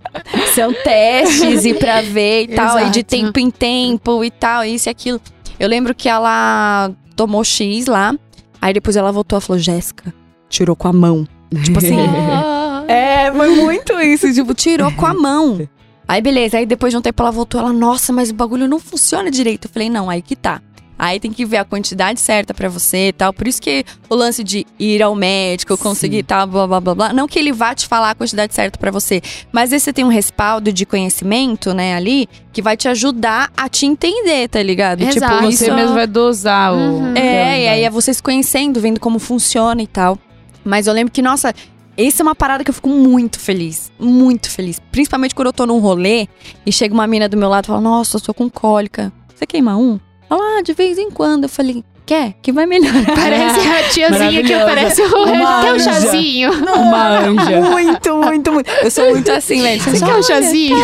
[0.54, 3.06] são testes e pra ver e tal, e de Exato.
[3.06, 5.22] tempo em tempo e tal, isso e aquilo.
[5.60, 8.14] Eu lembro que ela tomou X lá,
[8.62, 10.14] aí depois ela voltou e falou, Jéssica,
[10.54, 11.28] tirou com a mão.
[11.64, 11.98] Tipo assim.
[12.88, 14.32] é, foi muito isso.
[14.34, 15.68] Tipo, tirou com a mão.
[16.08, 18.80] Aí beleza, aí depois de um tempo ela voltou, ela, nossa, mas o bagulho não
[18.80, 19.68] funciona direito.
[19.68, 20.62] Eu falei, não, aí que tá.
[21.00, 23.34] Aí tem que ver a quantidade certa pra você e tal.
[23.34, 26.96] Por isso que o lance de ir ao médico, conseguir e tal, blá blá blá
[26.96, 27.14] blá.
[27.14, 30.06] Não que ele vá te falar a quantidade certa pra você, mas aí você tem
[30.06, 35.02] um respaldo de conhecimento, né, ali, que vai te ajudar a te entender, tá ligado?
[35.02, 35.34] Exato.
[35.36, 36.78] Tipo, Você isso- mesmo vai dosar o.
[36.78, 37.16] Uhum.
[37.16, 40.18] é, e aí é você se conhecendo, vendo como funciona e tal.
[40.64, 41.54] Mas eu lembro que, nossa,
[41.98, 43.92] essa é uma parada que eu fico muito feliz.
[44.00, 44.80] Muito feliz.
[44.92, 46.28] Principalmente quando eu tô num rolê
[46.66, 49.12] e chega uma mina do meu lado e fala: Nossa, eu tô com cólica.
[49.34, 50.00] Você queima um?
[50.40, 51.44] Ah, de vez em quando.
[51.44, 52.34] Eu falei, quer?
[52.42, 53.06] Que vai melhorar.
[53.16, 55.26] Parece a tiazinha que oferece o
[55.62, 56.52] Quer um chazinho?
[56.52, 57.62] Uma anja.
[57.62, 58.70] muito, muito, muito.
[58.70, 59.82] Eu sou muito assim, velho.
[59.82, 60.78] Você só quer um chazinho?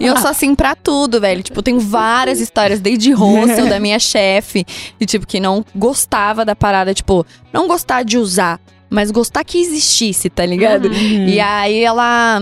[0.00, 1.42] E eu sou assim pra tudo, velho.
[1.42, 4.64] Tipo, eu tenho várias histórias, desde hostel da minha chefe,
[4.98, 9.58] de tipo, que não gostava da parada, tipo, não gostar de usar, mas gostar que
[9.58, 10.86] existisse, tá ligado?
[10.86, 11.28] Uhum.
[11.28, 12.40] E aí ela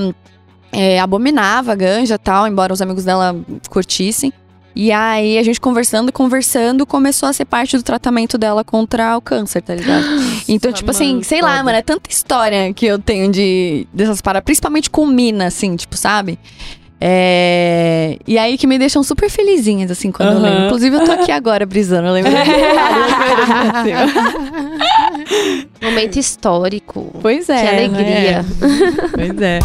[0.72, 3.36] é, abominava a ganja e tal, embora os amigos dela
[3.68, 4.32] curtissem.
[4.74, 9.20] E aí a gente conversando, conversando, começou a ser parte do tratamento dela contra o
[9.20, 10.04] câncer, tá ligado?
[10.48, 14.20] Então, tipo assim, mano, sei lá, mano, é tanta história que eu tenho de dessas
[14.20, 16.38] paradas, principalmente com mina, assim, tipo, sabe?
[17.00, 18.18] É...
[18.26, 20.42] E aí que me deixam super felizinhas, assim, quando eu Aham.
[20.42, 20.66] lembro.
[20.66, 22.30] Inclusive, eu tô aqui agora brisando, eu lembro.
[25.80, 27.10] Momento histórico.
[27.22, 27.62] pois é.
[27.62, 28.42] Que alegria.
[28.42, 28.44] né?
[29.14, 29.58] Pois é.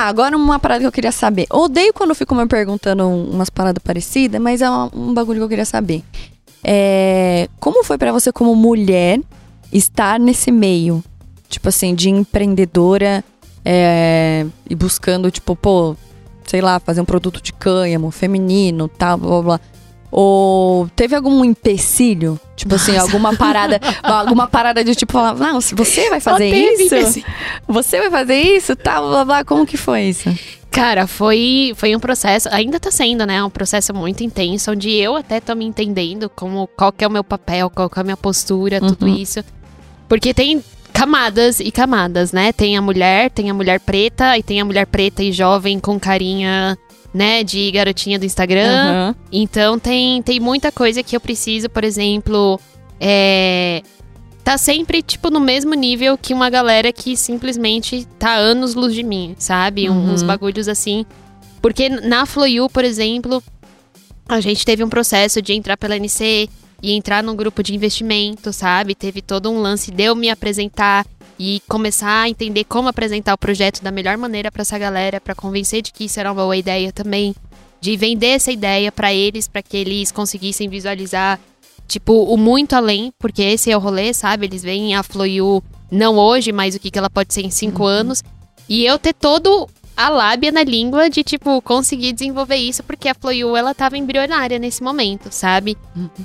[0.00, 1.48] Ah, agora uma parada que eu queria saber.
[1.50, 5.48] Odeio quando ficam me perguntando um- umas paradas parecidas, mas é um, bagulho que eu
[5.48, 6.04] queria saber.
[6.62, 9.18] É, como foi pra você, como mulher,
[9.72, 11.02] estar nesse meio?
[11.48, 13.24] Tipo assim, de empreendedora
[13.64, 15.96] é, e buscando, tipo, pô,
[16.46, 19.60] sei lá, fazer um produto de cânhamo, feminino, tal, blá blá blá.
[20.10, 22.40] Ou teve algum empecilho?
[22.56, 26.82] Tipo assim, alguma parada, alguma parada de tipo falar, não, se você vai fazer isso,
[26.94, 27.26] empecilho.
[27.66, 29.44] você vai fazer isso, tal, blá, blá, blá.
[29.44, 30.28] Como que foi isso?
[30.70, 33.42] Cara, foi, foi um processo, ainda tá sendo, né?
[33.42, 37.10] Um processo muito intenso, onde eu até tô me entendendo como qual que é o
[37.10, 39.14] meu papel, qual que é a minha postura, tudo Uhum.
[39.16, 39.42] isso.
[40.08, 42.52] Porque tem camadas e camadas, né?
[42.52, 45.98] Tem a mulher, tem a mulher preta, e tem a mulher preta e jovem com
[45.98, 46.76] carinha,
[47.12, 48.70] né, de garotinha do Instagram.
[48.70, 49.14] Aham.
[49.32, 52.60] Então tem, tem muita coisa que eu preciso, por exemplo,
[53.00, 53.82] é,
[54.44, 59.02] tá sempre, tipo, no mesmo nível que uma galera que simplesmente tá anos luz de
[59.02, 59.88] mim, sabe?
[59.88, 60.12] Um- Uhum.
[60.14, 61.04] Uns bagulhos assim.
[61.60, 63.42] Porque na Floyu, por exemplo,
[64.28, 66.48] a gente teve um processo de entrar pela NC
[66.82, 68.94] e entrar num grupo de investimento, sabe?
[68.94, 71.04] Teve todo um lance de eu me apresentar
[71.38, 75.34] e começar a entender como apresentar o projeto da melhor maneira pra essa galera, pra
[75.34, 77.34] convencer de que isso era uma boa ideia também,
[77.80, 81.38] de vender essa ideia pra eles, pra que eles conseguissem visualizar
[81.86, 84.46] tipo o muito além, porque esse é o rolê, sabe?
[84.46, 87.84] Eles veem a Floyu não hoje, mas o que que ela pode ser em cinco
[87.84, 88.22] anos.
[88.68, 93.14] E eu ter todo a lábia na língua de, tipo, conseguir desenvolver isso, porque a
[93.14, 95.76] Floyu, ela tava embrionária nesse momento, sabe?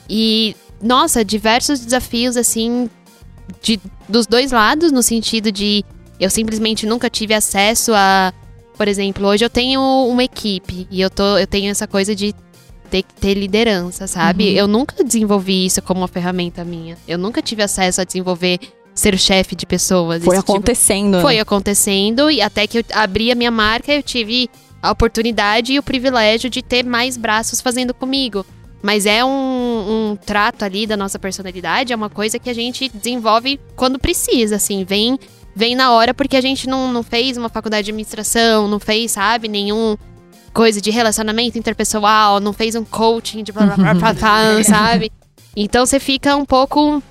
[0.10, 2.90] E, nossa, diversos desafios, assim,
[3.62, 5.84] de, dos dois lados, no sentido de
[6.20, 8.34] eu simplesmente nunca tive acesso a.
[8.78, 12.34] Por exemplo, hoje eu tenho uma equipe e eu, tô, eu tenho essa coisa de
[12.90, 14.50] ter que ter liderança, sabe?
[14.50, 14.56] Uhum.
[14.56, 16.98] Eu nunca desenvolvi isso como uma ferramenta minha.
[17.08, 18.60] Eu nunca tive acesso a desenvolver
[18.94, 20.24] ser chefe de pessoas.
[20.24, 21.22] Foi tipo- acontecendo.
[21.22, 21.42] foi né?
[21.42, 24.50] acontecendo e até que eu abri a minha marca, eu tive
[24.82, 28.46] a oportunidade e o privilégio de ter mais braços fazendo comigo.
[28.84, 29.30] Mas é um,
[30.12, 34.58] um trato ali da nossa personalidade, é uma coisa que a gente desenvolve quando precisa,
[34.58, 35.18] assim, vem
[35.56, 39.14] vem na hora porque a gente não, não fez uma faculdade de administração, não fez,
[39.14, 39.96] sabe, nenhum
[40.54, 45.12] coisa de relacionamento interpessoal, não fez um coaching de blá blá blá blá, blá sabe?
[45.56, 47.02] Então você fica um pouco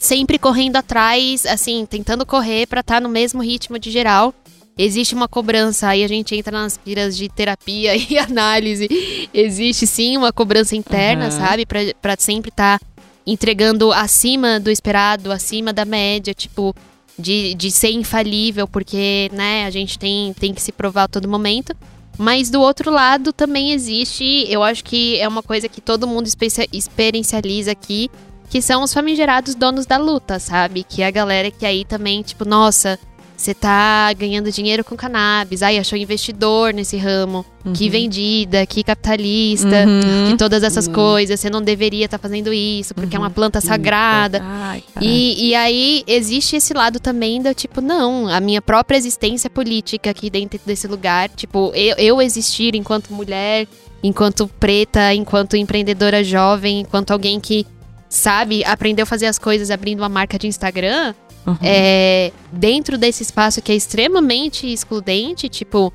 [0.00, 4.32] sempre correndo atrás, assim, tentando correr pra estar no mesmo ritmo de geral.
[4.78, 8.86] Existe uma cobrança, aí a gente entra nas piras de terapia e análise.
[9.32, 11.30] Existe sim uma cobrança interna, Aham.
[11.30, 11.64] sabe?
[11.64, 12.78] Pra, pra sempre estar
[13.26, 16.74] entregando acima do esperado, acima da média, tipo,
[17.18, 21.26] de, de ser infalível, porque, né, a gente tem, tem que se provar a todo
[21.26, 21.74] momento.
[22.18, 26.28] Mas do outro lado também existe, eu acho que é uma coisa que todo mundo
[26.72, 28.10] experiencializa aqui,
[28.50, 30.84] que são os famigerados donos da luta, sabe?
[30.84, 32.98] Que é a galera que aí também, tipo, nossa,
[33.36, 39.84] você tá ganhando dinheiro com cannabis, aí achou investidor nesse ramo, que vendida, que capitalista,
[39.86, 40.30] Uhum.
[40.30, 44.40] que todas essas coisas, você não deveria estar fazendo isso, porque é uma planta sagrada.
[44.42, 44.82] Ai.
[45.00, 50.10] E, e aí existe esse lado também do tipo, não, a minha própria existência política
[50.10, 53.66] aqui dentro desse lugar, tipo, eu, eu existir enquanto mulher,
[54.02, 57.66] enquanto preta, enquanto empreendedora jovem, enquanto alguém que
[58.08, 61.14] sabe, aprendeu a fazer as coisas abrindo uma marca de Instagram,
[61.46, 61.56] Uhum.
[61.62, 65.92] é, dentro desse espaço que é extremamente excludente, tipo,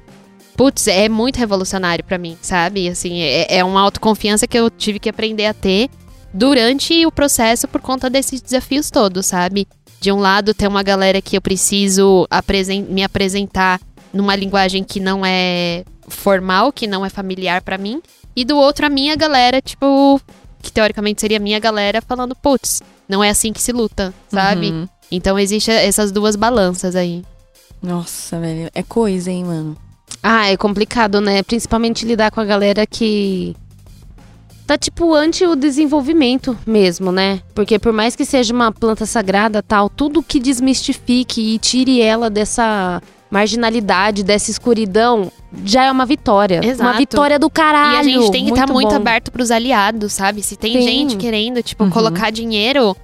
[0.55, 2.87] putz, é muito revolucionário pra mim, sabe?
[2.87, 5.89] Assim, é, é uma autoconfiança que eu tive que aprender a ter
[6.33, 9.67] durante o processo por conta desses desafios todos, sabe?
[9.99, 13.79] De um lado, tem uma galera que eu preciso apresen- me apresentar
[14.13, 18.01] numa linguagem que não é formal, que não é familiar pra mim,
[18.35, 20.19] e do outro, a minha galera, tipo,
[20.61, 24.71] que teoricamente seria a minha galera, falando, putz, não é assim que se luta, sabe?
[24.71, 24.87] Uhum.
[25.11, 27.23] Então existe essas duas balanças aí.
[27.81, 28.69] Nossa, velho.
[28.73, 29.77] É coisa, hein, mano.
[30.23, 31.41] Ah, é complicado, né?
[31.43, 33.55] Principalmente lidar com a galera que
[34.67, 37.41] tá tipo anti o desenvolvimento mesmo, né?
[37.53, 42.29] Porque por mais que seja uma planta sagrada, tal, tudo que desmistifique e tire ela
[42.29, 45.31] dessa marginalidade, dessa escuridão,
[45.65, 46.61] já é uma vitória.
[46.63, 46.89] Exato.
[46.89, 47.95] Uma vitória do caralho.
[47.95, 48.95] e a gente tem que estar muito bom.
[48.95, 50.43] aberto pros aliados, sabe?
[50.43, 50.81] Se tem Sim.
[50.81, 51.89] gente querendo, tipo, Uhum.
[51.89, 52.95] colocar dinheiro.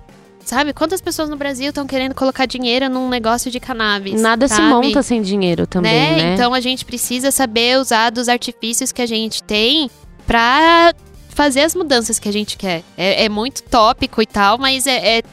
[0.47, 0.71] Sabe?
[0.71, 4.19] Quantas pessoas no Brasil estão querendo colocar dinheiro num negócio de cannabis?
[4.21, 4.69] Nada se sabe?
[4.69, 6.33] monta sem dinheiro também, né?
[6.35, 9.91] Então a gente precisa saber usar dos artifícios que a gente tem
[10.25, 10.93] pra
[11.27, 12.81] fazer as mudanças que a gente quer.
[12.97, 15.23] É, é muito tópico e tal, mas é, é-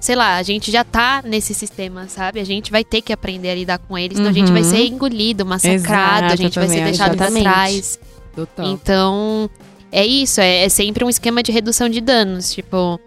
[0.00, 2.40] Sei lá, a gente já tá nesse sistema, sabe?
[2.40, 4.68] A gente vai ter que aprender a lidar com ele, senão a gente vai Uhum.
[4.70, 7.42] ser engolido, massacrado, Exato, a gente vai ser deixado Exatamente.
[7.44, 7.98] trás.
[8.34, 8.66] Total.
[8.66, 9.48] Então,
[9.92, 12.52] é isso, é, é sempre um esquema de redução de danos.
[12.52, 12.98] Tipo,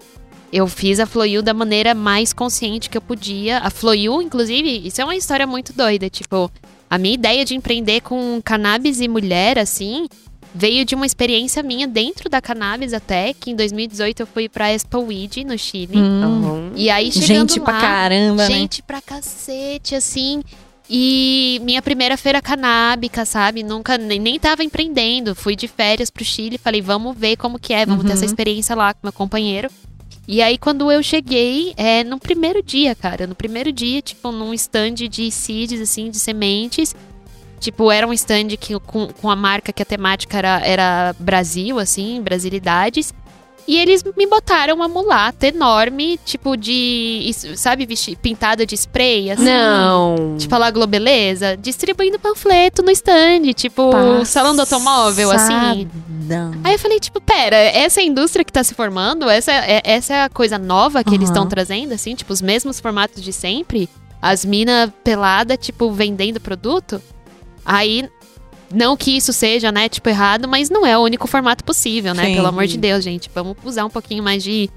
[0.51, 3.59] eu fiz a Floyu da maneira mais consciente que eu podia.
[3.59, 6.09] A Floyu, inclusive, isso é uma história muito doida.
[6.09, 6.51] Tipo,
[6.89, 10.07] a minha ideia de empreender com cannabis e mulher, assim,
[10.53, 14.71] veio de uma experiência minha dentro da cannabis até, que em 2018 eu fui pra
[14.71, 15.97] Expo Weed, no Chile.
[15.97, 16.23] Hum.
[16.23, 16.71] Uhum.
[16.75, 18.47] E aí, chegando Gente lá, pra caramba, né?
[18.47, 20.41] Gente pra cacete, assim.
[20.89, 23.63] E minha primeira feira canábica, sabe?
[23.63, 25.33] Nunca, nem, nem tava empreendendo.
[25.33, 28.13] Fui de férias pro Chile, falei, vamos ver como que é, vamos ter Uhum.
[28.13, 29.67] essa experiência lá com meu companheiro.
[30.27, 34.53] E aí, quando eu cheguei, é no primeiro dia, cara, no primeiro dia, tipo, num
[34.55, 36.95] stand de seeds, assim, de sementes.
[37.59, 41.79] Tipo, era um stand que, com, com a marca que a temática era, era Brasil,
[41.79, 43.13] assim, Brasilidades.
[43.67, 47.31] E eles me botaram uma mulata enorme, tipo de.
[47.55, 49.43] Sabe, vesti- pintada de spray, assim?
[49.45, 50.35] Não.
[50.37, 53.89] Tipo lá Globeleza, distribuindo panfleto no stand, tipo,
[54.25, 55.87] salão do automóvel, assim.
[56.63, 59.29] Aí eu falei, tipo, pera, essa é a indústria que tá se formando?
[59.29, 61.33] Essa é, essa é a coisa nova que eles Aham.
[61.37, 62.15] estão trazendo, assim?
[62.15, 63.89] Tipo, os mesmos formatos de sempre?
[64.21, 67.01] As minas pelada, tipo, vendendo produto?
[67.65, 68.09] Aí,
[68.73, 72.25] não que isso seja, né, tipo, errado, mas não é o único formato possível, né?
[72.25, 72.35] Sim.
[72.35, 73.29] Pelo amor de Deus, gente.
[73.33, 74.69] Vamos usar um pouquinho mais de...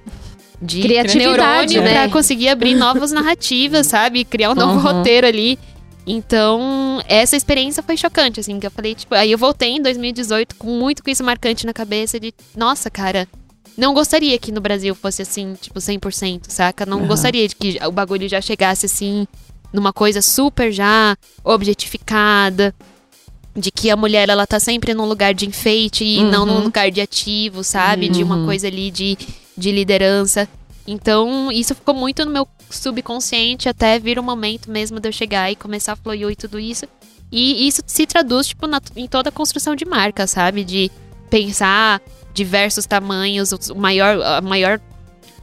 [0.61, 1.93] De Criatividade, neurônio né?
[1.93, 4.25] pra conseguir abrir novas narrativas, sabe?
[4.25, 4.81] Criar um novo Uhum.
[4.97, 5.57] roteiro ali.
[6.11, 10.57] Então, essa experiência foi chocante, assim, que eu falei, tipo, aí eu voltei em 2018
[10.57, 13.29] com muito com isso marcante na cabeça de, nossa, cara,
[13.77, 16.87] não gostaria que no Brasil fosse assim, tipo, 100%, saca?
[16.87, 17.09] Não Aham.
[17.09, 19.27] gostaria de que o bagulho já chegasse assim,
[19.71, 22.75] numa coisa super já objetificada,
[23.55, 26.65] de que a mulher, ela tá sempre num lugar de enfeite e não num Uhum.
[26.65, 28.09] lugar de ativo, sabe?
[28.09, 28.45] De uma Uhum.
[28.47, 29.19] coisa ali de,
[29.57, 30.49] de liderança.
[30.91, 35.53] Então, isso ficou muito no meu subconsciente até vir o momento mesmo de eu chegar
[35.53, 36.87] e começar a Floyu e tudo isso.
[37.31, 40.65] E isso se traduz, tipo, na- em toda a construção de marca, sabe?
[40.65, 40.91] De
[41.29, 42.01] pensar
[42.33, 44.81] diversos tamanhos, o maior, a maior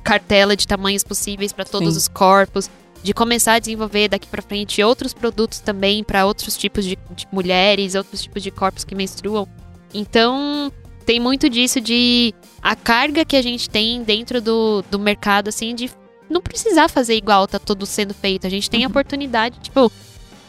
[0.04, 1.98] cartela de tamanhos possíveis para todos Sim.
[2.00, 2.68] os corpos.
[3.04, 7.28] De começar a desenvolver daqui para frente outros produtos também para outros tipos de, de
[7.32, 9.48] mulheres, outros tipos de corpos que menstruam.
[9.94, 10.72] Então,
[11.06, 15.76] tem muito disso de a carga que a gente tem dentro do, do mercado, assim,
[15.76, 15.90] de
[16.30, 18.48] não precisar fazer igual tá tudo sendo feito.
[18.48, 19.92] A gente tem a oportunidade, tipo,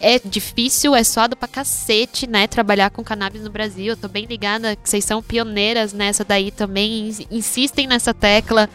[0.00, 2.46] é difícil, é suado pra cacete, né?
[2.46, 3.86] Trabalhar com cannabis no Brasil.
[3.86, 7.08] Eu tô bem ligada que vocês são pioneiras nessa daí também.
[7.08, 8.68] ins- Insistem nessa tecla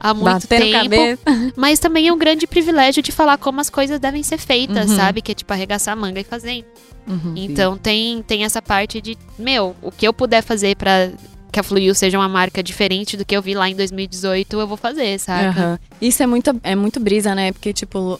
[0.00, 0.72] há muito tempo.
[0.72, 1.18] cabeça.
[1.56, 4.96] Mas também é um grande privilégio de falar como as coisas devem ser feitas, Uhum.
[4.96, 5.20] sabe?
[5.22, 6.64] Que é tipo arregaçar a manga e fazer.
[7.08, 7.34] Uhum.
[7.36, 11.10] Então tem, tem essa parte de, meu, o que eu puder fazer pra
[11.50, 14.66] que a Fluil seja uma marca diferente do que eu vi lá em 2018, eu
[14.66, 15.48] vou fazer, saca?
[15.48, 15.78] Aham.
[16.00, 17.52] Isso é muito, é muito brisa, né?
[17.52, 18.18] Porque, tipo,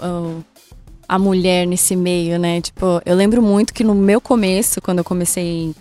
[1.06, 2.60] a mulher nesse meio, né?
[2.60, 5.74] Tipo, eu lembro muito que no meu começo, quando eu comecei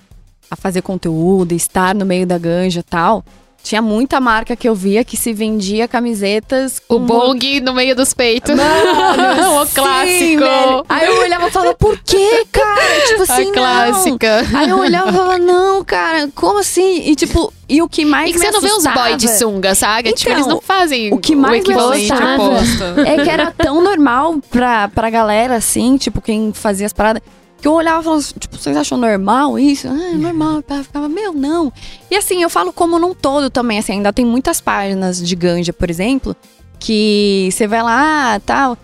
[0.51, 3.23] a fazer conteúdo, estar no meio da ganja e tal,
[3.63, 8.13] tinha muita marca que eu via que se vendia camisetas O bong no meio dos
[8.13, 8.55] peitos.
[8.55, 10.39] Mano, o sim, clássico.
[10.39, 10.85] velho.
[10.87, 13.01] Aí eu olhava e falava, por que, cara?
[13.07, 14.43] Tipo assim, a clássica.
[14.43, 14.59] não.
[14.59, 17.09] Aí eu olhava e falava, não, cara, como assim?
[17.09, 19.15] E tipo, e o que mais E que me você não vê uns assustava boy
[19.17, 20.13] de sunga, sabe?
[20.13, 22.83] tipo, Então, eles não fazem o que mais me equivalente assustava oposto.
[23.05, 27.21] É que era tão normal pra, pra galera, assim, tipo, quem fazia as paradas.
[27.61, 29.87] Que eu olhava e falava, assim, tipo, vocês acham normal isso?
[29.87, 30.63] Ah, é normal.
[30.69, 31.73] Eu ficava, meu, não.
[32.09, 35.73] E assim, eu falo como num todo também, assim, ainda tem muitas páginas de ganja,
[35.73, 36.35] por exemplo,
[36.79, 38.77] que você vai lá, ah, tal.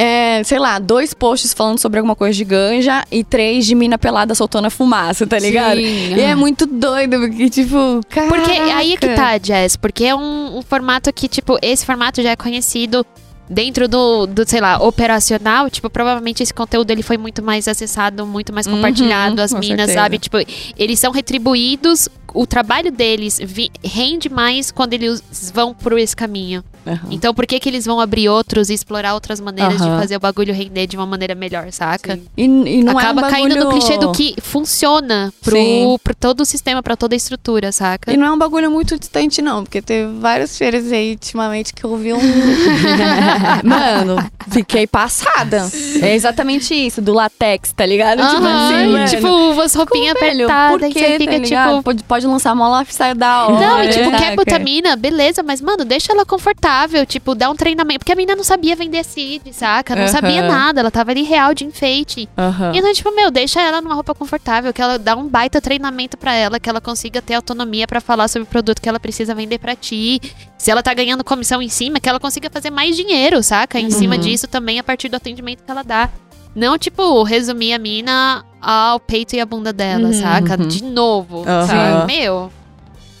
[0.00, 3.98] É, sei lá, dois posts falando sobre alguma coisa de ganja e três de mina
[3.98, 5.78] pelada soltando a fumaça, tá ligado?
[5.78, 6.14] Sim.
[6.14, 8.28] E é muito doido, porque, tipo, cara.
[8.28, 9.76] Porque aí é que tá, Jess.
[9.76, 13.04] Porque é um, um formato que, tipo, esse formato já é conhecido
[13.48, 15.68] dentro do, do, sei lá, operacional.
[15.70, 19.40] Tipo, provavelmente esse conteúdo ele foi muito mais acessado, muito mais Uhum, compartilhado.
[19.40, 19.98] As com minas, certeza.
[20.00, 20.18] sabe?
[20.18, 20.36] Tipo,
[20.78, 22.08] eles são retribuídos.
[22.34, 25.22] O trabalho deles vi- rende mais quando eles
[25.54, 26.62] vão por esse caminho.
[26.88, 27.08] Aham.
[27.10, 29.94] Então, por que, que eles vão abrir outros e explorar outras maneiras Aham.
[29.96, 32.18] de fazer o bagulho render de uma maneira melhor, saca?
[32.36, 35.50] E, e não Acaba é um caindo no bagulho- clichê do que funciona Sim.
[35.84, 38.12] pro, pro todo o sistema, pra toda a estrutura, saca?
[38.12, 41.84] E não é um bagulho muito distante, não, porque teve várias feiras aí ultimamente que
[41.84, 42.18] eu vi um.
[43.64, 44.16] mano,
[44.50, 45.68] fiquei passada.
[46.00, 48.18] É exatamente isso, do latex, tá ligado?
[48.18, 49.08] tipo Aham, assim, mano.
[49.08, 51.70] tipo, umas roupinhas apertadas e quê, você tá fica ligado?
[51.70, 51.82] tipo.
[51.82, 53.60] Pode, pode lançar uma lifestyle da hora.
[53.66, 54.36] Não, e tipo, quer saca?
[54.36, 56.58] botar mina, beleza, mas, mano, deixa ela confortável,
[57.06, 58.00] tipo, dá um treinamento.
[58.00, 59.94] Porque a mina não sabia vender seed, saca?
[59.96, 60.12] Não Aham.
[60.12, 62.28] sabia nada, ela tava ali real de enfeite.
[62.36, 62.72] Aham.
[62.74, 66.16] E então, tipo, meu, deixa ela numa roupa confortável, que ela dá um baita treinamento
[66.16, 69.34] pra ela, que ela consiga ter autonomia pra falar sobre o produto que ela precisa
[69.34, 70.20] vender pra ti.
[70.56, 73.78] Se ela tá ganhando comissão em cima, que ela consiga fazer mais dinheiro, saca?
[73.80, 74.20] Em cima Uhum.
[74.20, 76.08] disso também, a partir do atendimento que ela dá.
[76.54, 80.12] Não, tipo, resumir a mina ao peito e a bunda dela, Uhum.
[80.12, 80.60] saca?
[80.60, 80.66] Uhum.
[80.66, 81.66] De novo, Aham.
[81.66, 82.06] sabe?
[82.06, 82.52] Meu.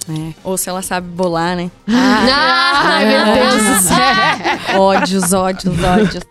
[0.08, 0.32] É.
[0.42, 1.70] Ou se ela sabe bolar, né?
[1.86, 4.80] Ai, meu Deus do céu.
[4.80, 6.24] Ódios, ódios, ódios.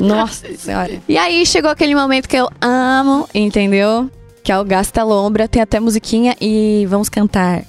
[0.00, 1.00] Nossa senhora.
[1.08, 4.08] E aí chegou aquele momento que eu amo, entendeu?
[4.44, 5.48] Que é o Gasta Lombra.
[5.48, 7.62] Tem até musiquinha e vamos cantar.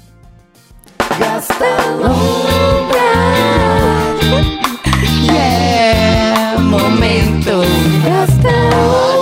[1.19, 1.65] Gasta
[1.99, 3.01] Lombra.
[5.23, 7.61] Yeah, momento.
[8.03, 9.20] Gasta Lombra.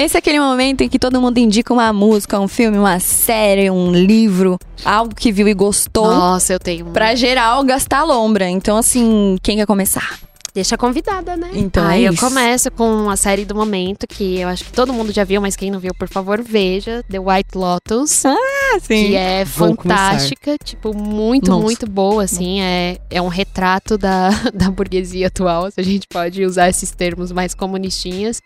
[0.00, 3.70] Esse é aquele momento em que todo mundo indica uma música, um filme, uma série,
[3.70, 6.06] um livro, algo que viu e gostou.
[6.06, 6.86] Nossa, eu tenho.
[6.86, 6.90] um.
[6.90, 8.48] Pra geral, gastar lombra.
[8.48, 10.18] Então, assim, quem quer começar?
[10.54, 11.50] Deixa a convidada, né?
[11.52, 14.90] Então, Aí é eu começo com a série do momento, que eu acho que todo
[14.90, 17.04] mundo já viu, mas quem não viu, por favor, veja.
[17.10, 18.24] The White Lotus.
[18.24, 19.08] Ah, sim.
[19.08, 21.62] Que é Vou fantástica, tipo, muito, Nossa.
[21.62, 22.62] muito boa, assim.
[22.62, 27.30] É, é um retrato da, da burguesia atual, se a gente pode usar esses termos
[27.30, 28.40] mais comunistinhas.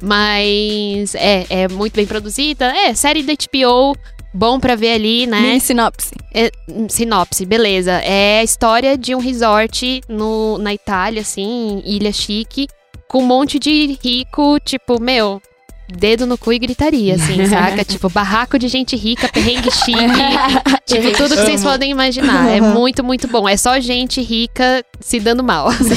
[0.00, 2.66] Mas é, é muito bem produzida.
[2.66, 3.96] É, série da HBO,
[4.32, 5.40] bom pra ver ali, né?
[5.40, 6.14] Mini sinopse.
[6.32, 7.92] É, hum, sinopse, beleza.
[7.92, 12.68] É a história de um resort no, na Itália, assim, ilha chique,
[13.08, 15.40] com um monte de rico, tipo, meu,
[15.88, 17.84] dedo no cu e gritaria, assim, saca?
[17.84, 19.98] Tipo, barraco de gente rica, perrengue chique,
[20.84, 22.48] tipo, tudo que vocês podem imaginar.
[22.48, 23.48] É muito, muito bom.
[23.48, 25.68] É só gente rica se dando mal.
[25.68, 25.96] assim.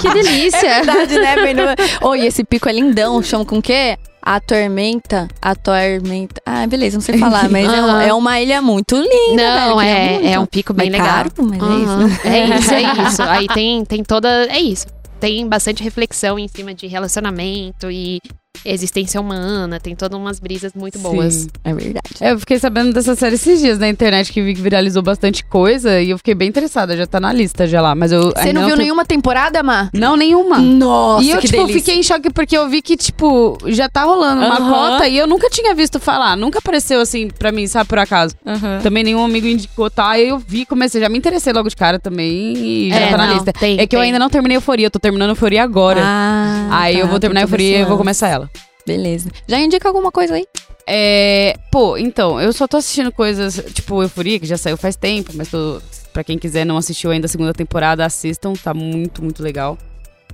[0.00, 0.66] Que delícia!
[0.66, 1.74] É verdade, né?
[2.02, 3.22] Oi, esse pico é lindão.
[3.22, 3.96] Chama com o quê?
[4.22, 5.28] A tormenta.
[5.40, 6.40] A tormenta.
[6.46, 9.68] Ah, beleza, não sei falar, mas é, uma, é uma ilha muito linda.
[9.68, 10.26] Não, velho, é, muito.
[10.28, 11.14] é um pico bem Mas legal.
[11.14, 11.98] caro, mas é isso.
[11.98, 12.20] Né?
[12.24, 13.22] É isso, é isso.
[13.22, 14.46] Aí tem, tem toda.
[14.46, 14.86] É isso.
[15.20, 18.18] Tem bastante reflexão em cima de relacionamento e
[18.64, 19.78] existência humana.
[19.80, 21.34] Tem todas umas brisas muito boas.
[21.34, 22.04] Sim, é verdade.
[22.20, 26.00] Eu fiquei sabendo dessa série esses dias na internet que vi que viralizou bastante coisa
[26.00, 28.60] e eu fiquei bem interessada, já tá na lista já lá, mas eu Você ainda
[28.60, 29.90] não viu tô- nenhuma temporada, Má?
[29.92, 30.58] Não, nenhuma.
[30.58, 31.80] Nossa, e eu, que tipo, delícia.
[31.80, 34.70] fiquei em choque porque eu vi que, tipo, já tá rolando uma Aham.
[34.92, 36.36] cota e eu nunca tinha visto falar.
[36.36, 38.34] Nunca apareceu assim pra mim, sabe, por acaso.
[38.82, 40.10] Também nenhum amigo indicou, tá?
[40.10, 43.16] Aí eu vi, comecei, já me interessei logo de cara também e já É, tá
[43.16, 43.52] na não, lista.
[43.52, 44.06] tem, é que eu tem.
[44.08, 46.00] ainda não terminei Euforia, eu tô terminando Euforia agora.
[46.04, 48.43] Ah, aí eu tá, vou terminar Euforia e eu vou começar ela.
[48.86, 49.30] Beleza.
[49.46, 50.46] Já indica alguma coisa aí?
[50.86, 51.56] É.
[51.70, 55.48] Pô, então, eu só tô assistindo coisas, tipo, Euforia, que já saiu faz tempo, mas
[55.48, 55.80] tô,
[56.12, 59.78] pra quem quiser não assistiu ainda a segunda temporada, assistam, tá muito, muito legal.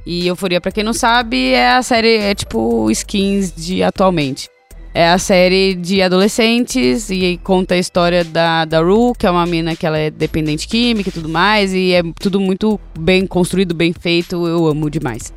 [0.04, 4.48] E Euforia, pra quem não sabe, é a série, é tipo skins de atualmente.
[4.92, 9.46] É a série de adolescentes e conta a história da, da Ru, que é uma
[9.46, 13.72] mina que ela é dependente química e tudo mais, e é tudo muito bem construído,
[13.72, 15.32] bem feito, eu amo demais.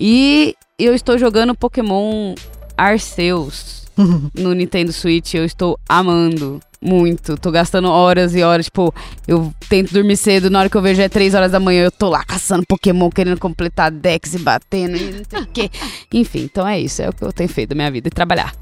[0.00, 2.34] E eu estou jogando Pokémon
[2.76, 3.86] Arceus
[4.34, 7.36] no Nintendo Switch, eu estou amando muito.
[7.36, 8.94] Tô gastando horas e horas, tipo,
[9.26, 11.90] eu tento dormir cedo, na hora que eu vejo é 3 horas da manhã, eu
[11.90, 15.70] tô lá caçando Pokémon, querendo completar decks e batendo e não sei o quê.
[16.12, 18.54] Enfim, então é isso, é o que eu tenho feito da minha vida, e trabalhar.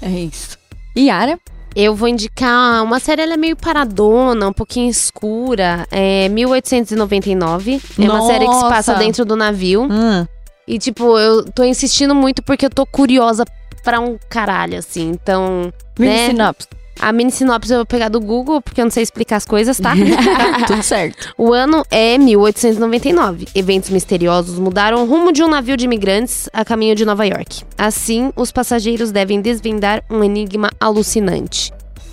[0.00, 0.58] É isso.
[0.96, 1.38] Yara?
[1.74, 5.86] Eu vou indicar uma série, ela é meio paradona, um pouquinho escura.
[5.90, 7.82] É 1899.
[7.98, 9.82] É uma série que se passa dentro do navio.
[9.82, 10.26] Hum.
[10.66, 13.44] E, tipo, eu tô insistindo muito porque eu tô curiosa
[13.84, 15.10] pra um caralho, assim.
[15.10, 16.26] Então, Mini Né?
[16.28, 16.68] sinopse.
[16.98, 19.78] A mini sinopse eu vou pegar do Google, porque eu não sei explicar as coisas,
[19.78, 19.92] tá?
[20.66, 21.34] Tudo certo.
[21.36, 23.46] O ano é 1899.
[23.54, 27.64] Eventos misteriosos mudaram o rumo de um navio de imigrantes a caminho de Nova York.
[27.76, 31.70] Assim, os passageiros devem desvendar um enigma alucinante.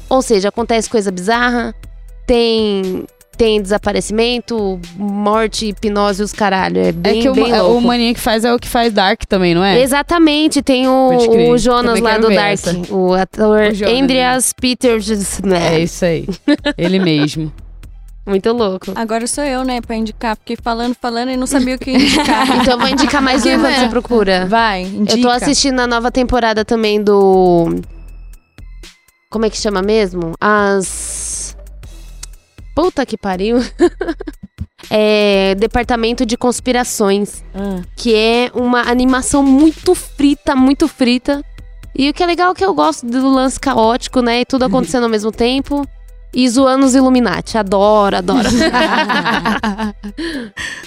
[0.09, 1.73] Ou seja, acontece coisa bizarra,
[2.27, 3.05] tem
[3.37, 6.79] tem desaparecimento, morte, hipnose e os caralho.
[6.79, 7.77] É bem, é que o, bem louco.
[7.77, 9.81] o Maninha que faz é o que faz Dark também, não é?
[9.81, 12.81] Exatamente, tem o, o Jonas lá do Dark, essa.
[12.89, 15.09] o ator O Jonas, Andreas Peters.
[15.43, 16.27] É isso aí.
[16.77, 17.51] Ele mesmo.
[18.25, 18.91] Muito louco.
[18.95, 20.37] Agora sou eu, né, pra indicar.
[20.37, 22.47] Porque falando, falando e não sabia o que indicar.
[22.61, 23.83] Então eu vou indicar mais Que um enquanto mano.
[23.83, 24.45] você procura.
[24.45, 25.17] Vai, indica.
[25.17, 27.75] Eu tô assistindo a nova temporada também do.
[29.29, 30.33] Como é que chama mesmo?
[30.39, 31.42] As.
[32.75, 33.57] Puta que pariu.
[34.89, 35.55] é.
[35.55, 37.43] Departamento de Conspirações.
[37.53, 37.81] Ah.
[37.95, 41.43] Que é uma animação muito frita, muito frita.
[41.95, 44.41] E o que é legal é que eu gosto do lance caótico, né?
[44.41, 45.87] E tudo acontecendo ao mesmo tempo.
[46.33, 47.59] E zoando os Illuminati.
[47.59, 48.49] Adoro, adoro.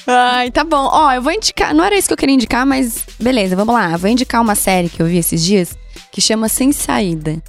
[0.04, 0.88] Ai, tá bom.
[0.90, 1.72] Ó, eu vou indicar.
[1.72, 3.96] Não era isso que eu queria indicar, mas beleza, vamos lá.
[3.96, 5.78] Vou indicar uma série que eu vi esses dias
[6.10, 7.40] que chama Sem Saída.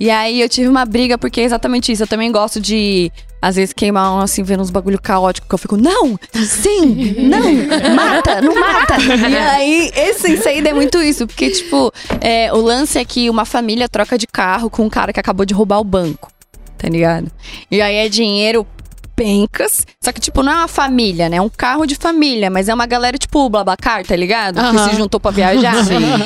[0.00, 2.02] E aí eu tive uma briga porque é exatamente isso.
[2.02, 3.12] Eu também gosto de,
[3.44, 7.94] às vezes, queimar um, assim, vendo uns bagulho caótico que eu fico, não, sim, não,
[7.94, 8.94] mata, não mata.
[9.28, 11.92] E aí, esse Saída é muito isso, porque, tipo,
[12.22, 15.44] é, o lance é que uma família troca de carro com um cara que acabou
[15.44, 16.32] de roubar o banco.
[16.78, 17.30] Tá ligado?
[17.70, 18.66] E aí é dinheiro
[19.14, 19.86] pencas.
[20.00, 21.36] Só que, tipo, não é uma família, né?
[21.36, 24.56] É um carro de família, mas é uma galera, tipo, o Blabacar, tá ligado?
[24.56, 24.90] Que Aham.
[24.90, 25.74] se juntou pra viajar.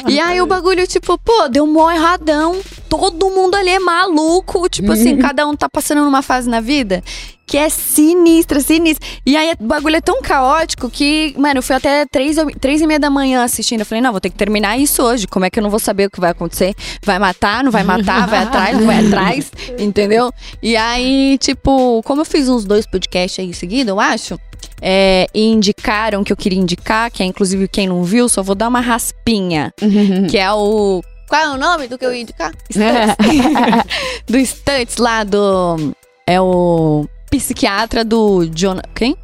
[0.09, 2.61] E aí o bagulho, tipo, pô, deu mó erradão.
[2.89, 4.68] Todo mundo ali é maluco.
[4.68, 7.03] Tipo assim, cada um tá passando numa fase na vida
[7.49, 9.09] que é sinistra, sinistra.
[9.24, 12.86] E aí o bagulho é tão caótico que, mano, eu fui até três, três e
[12.86, 13.80] meia da manhã assistindo.
[13.80, 15.26] Eu falei, não, vou ter que terminar isso hoje.
[15.26, 16.74] Como é que eu não vou saber o que vai acontecer?
[17.03, 20.30] Vai matar, não vai matar, vai atrás, não vai atrás, entendeu?
[20.62, 24.38] E aí, tipo, como eu fiz uns dois podcasts aí em seguida, eu acho.
[24.82, 28.55] é, e indicaram que eu queria indicar, que é inclusive quem não viu, só vou
[28.55, 29.72] dar uma raspinha.
[30.30, 31.03] que é o.
[31.26, 32.53] Qual é o nome do que eu ia indicar?
[32.70, 34.26] Stuntz.
[34.26, 35.94] do Stuntz lá do.
[36.26, 38.83] É o psiquiatra do Jonah.
[38.95, 39.16] Quem?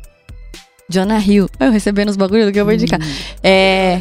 [0.89, 1.49] Jonah Hill.
[1.59, 3.01] Eu recebendo os bagulhos do que eu vou indicar.
[3.43, 4.01] É.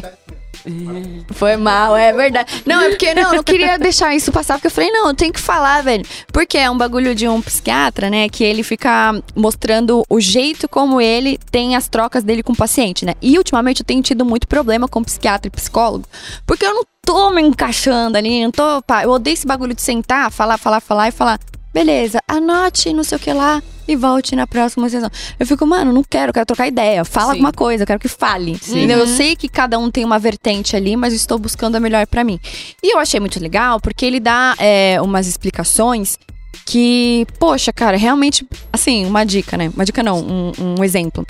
[1.32, 2.62] Foi mal, é verdade.
[2.64, 5.14] Não, é porque não, eu não queria deixar isso passar, porque eu falei, não, eu
[5.14, 6.04] tenho que falar, velho.
[6.32, 8.28] Porque é um bagulho de um psiquiatra, né?
[8.30, 13.04] Que ele fica mostrando o jeito como ele tem as trocas dele com o paciente,
[13.04, 13.14] né?
[13.20, 16.06] E ultimamente eu tenho tido muito problema com psiquiatra e psicólogo,
[16.46, 18.80] porque eu não tô me encaixando ali, não tô.
[18.82, 21.38] pá, eu odeio esse bagulho de sentar, falar, falar, falar e falar.
[21.74, 25.10] Beleza, anote não sei o que lá e volte na próxima sessão.
[25.38, 27.04] Eu fico, mano, não quero, quero trocar ideia.
[27.04, 27.32] Fala Sim.
[27.32, 28.58] alguma coisa, eu quero que fale.
[28.58, 28.90] Sim.
[28.90, 32.24] Eu sei que cada um tem uma vertente ali, mas estou buscando a melhor pra
[32.24, 32.38] mim.
[32.82, 36.18] E eu achei muito legal, porque ele dá é, umas explicações
[36.64, 39.70] que, poxa, cara, realmente, assim, uma dica, né?
[39.74, 41.26] Uma dica não, um, um exemplo.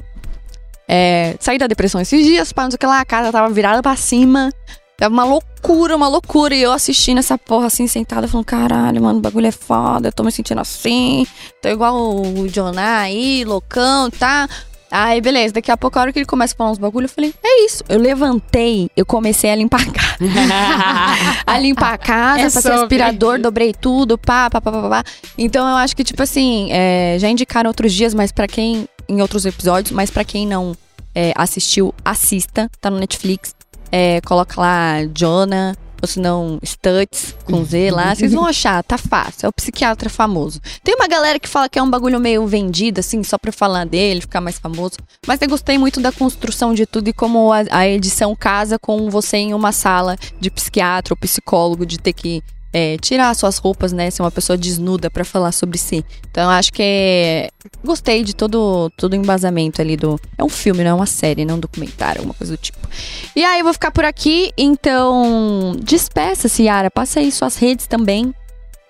[0.86, 3.52] É, saí da depressão esses dias, pá, não sei o que lá, a casa tava
[3.52, 4.52] virada pra cima.
[4.97, 6.55] Tava uma loucura, uma loucura.
[6.55, 10.12] E eu assistindo essa porra assim, sentada, falando: caralho, mano, o bagulho é foda, eu
[10.12, 11.26] tô me sentindo assim.
[11.61, 14.49] Tô igual o Jonah aí, loucão, tá?
[14.97, 17.09] Aí, beleza, daqui a pouco, a hora que ele começa a falar uns bagulho, eu
[17.09, 17.82] falei: é isso.
[17.88, 20.18] Eu levantei, eu comecei a limpar a casa.
[21.45, 25.05] a limpar a casa, É passei aspirador, dobrei tudo, pá, pá, pá, pá, pá.
[25.36, 28.88] Então eu acho que, tipo assim, é, já indicaram outros dias, mas pra quem.
[29.07, 30.76] Em outros episódios, mas pra quem não
[31.12, 32.70] é, assistiu, assista.
[32.80, 33.53] Tá no Netflix.
[33.97, 38.11] É, coloca lá Jonah, ou se não, Stutz, com Z lá.
[38.16, 39.47] Vocês vão achar, tá fácil.
[39.47, 40.61] É o psiquiatra famoso.
[40.82, 43.86] Tem uma galera que fala que é um bagulho meio vendido, assim, só pra falar
[43.86, 44.97] dele, ficar mais famoso.
[45.24, 49.09] Mas eu gostei muito da construção de tudo e como a, a edição casa com
[49.09, 52.42] você em uma sala de psiquiatra ou psicólogo, de ter que
[52.75, 54.11] é, tirar suas roupas, né?
[54.11, 56.05] Ser uma pessoa desnuda pra falar sobre si.
[56.29, 57.49] Então eu acho que é.
[57.85, 60.20] Gostei de todo, todo o embasamento ali do.
[60.37, 62.79] É um filme, não é uma série, não é um documentário, alguma coisa do tipo.
[63.37, 65.77] E aí eu vou ficar por aqui, então.
[65.81, 66.91] Despeça-se, Yara.
[66.91, 68.35] Passa aí suas redes também.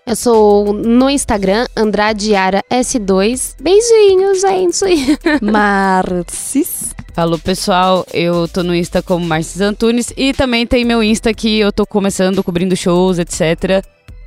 [0.07, 3.57] Eu sou no Instagram, Andradiara S2.
[3.61, 5.18] Beijinhos, gente.
[5.45, 6.95] Marcis.
[7.14, 8.04] Falou, pessoal.
[8.12, 10.12] Eu tô no Insta como Marcis Antunes.
[10.16, 13.84] E também tem meu Insta que eu tô começando, cobrindo shows, etc.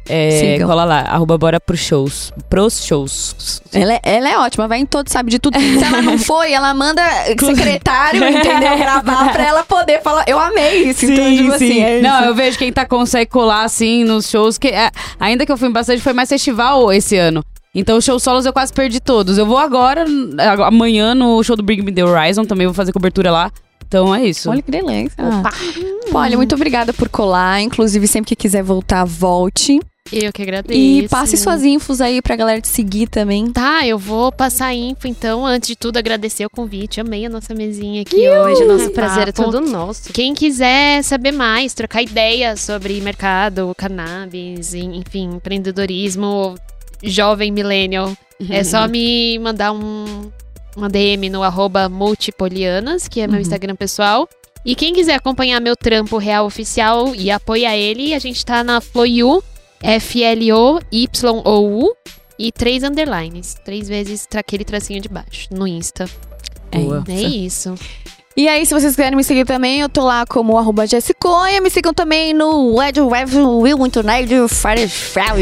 [0.10, 2.32] É, cola lá, arroba bora pros shows.
[2.50, 3.62] Pros shows.
[3.74, 5.60] Ela é, ela é ótima, vai em todo, sabe de tudo.
[5.60, 7.04] Se ela não foi, ela manda
[7.38, 8.78] secretário, entendeu?
[8.80, 10.24] Gravar pra ela poder falar.
[10.26, 11.06] Eu amei isso.
[11.06, 14.58] então, tipo assim, é Não, eu vejo quem tá consegue colar assim nos shows.
[14.58, 17.44] que é, Ainda que eu fui bastante, foi mais festival esse ano.
[17.76, 19.38] Então, os shows solos eu quase perdi todos.
[19.38, 22.44] Eu vou agora, ag- amanhã, no show do Bring Me The Horizon.
[22.46, 23.52] Também vou fazer cobertura lá.
[23.88, 24.50] Então, é isso.
[24.50, 25.16] Olha que delícia.
[26.12, 27.62] Pô, olha, muito obrigada por colar.
[27.62, 29.80] Inclusive, sempre que quiser voltar, volte.
[30.12, 30.80] Eu que agradeço.
[30.80, 33.52] E passe suas infos aí pra galera te seguir também.
[33.52, 35.46] Tá, eu vou passar a info, então.
[35.46, 37.00] Antes de tudo, agradecer o convite.
[37.02, 38.64] Amei a nossa mesinha aqui hoje.
[38.66, 40.12] Nosso O prazer é todo nosso.
[40.14, 46.56] Quem quiser saber mais, trocar ideias sobre mercado, cannabis, en- enfim, empreendedorismo,
[47.04, 48.14] jovem millennial,
[48.50, 50.32] é só me mandar um,
[50.76, 54.28] uma DM no arroba multipolianas, que é meu Instagram pessoal.
[54.66, 58.82] E quem quiser acompanhar meu trampo real oficial e apoiar ele, a gente tá na
[58.82, 59.42] Floyu,
[59.82, 60.76] F-L-O-Y-O-U,
[62.38, 63.56] e três underlines.
[63.66, 66.06] Três vezes aquele tracinho de baixo, no Insta.
[66.72, 67.04] Boa.
[67.08, 67.76] É isso.
[68.40, 71.60] E aí, se vocês quiserem me seguir também, eu tô lá como arroba Jessiconha.
[71.60, 75.34] Me sigam também no Ed Web Will Internet Fire Falou!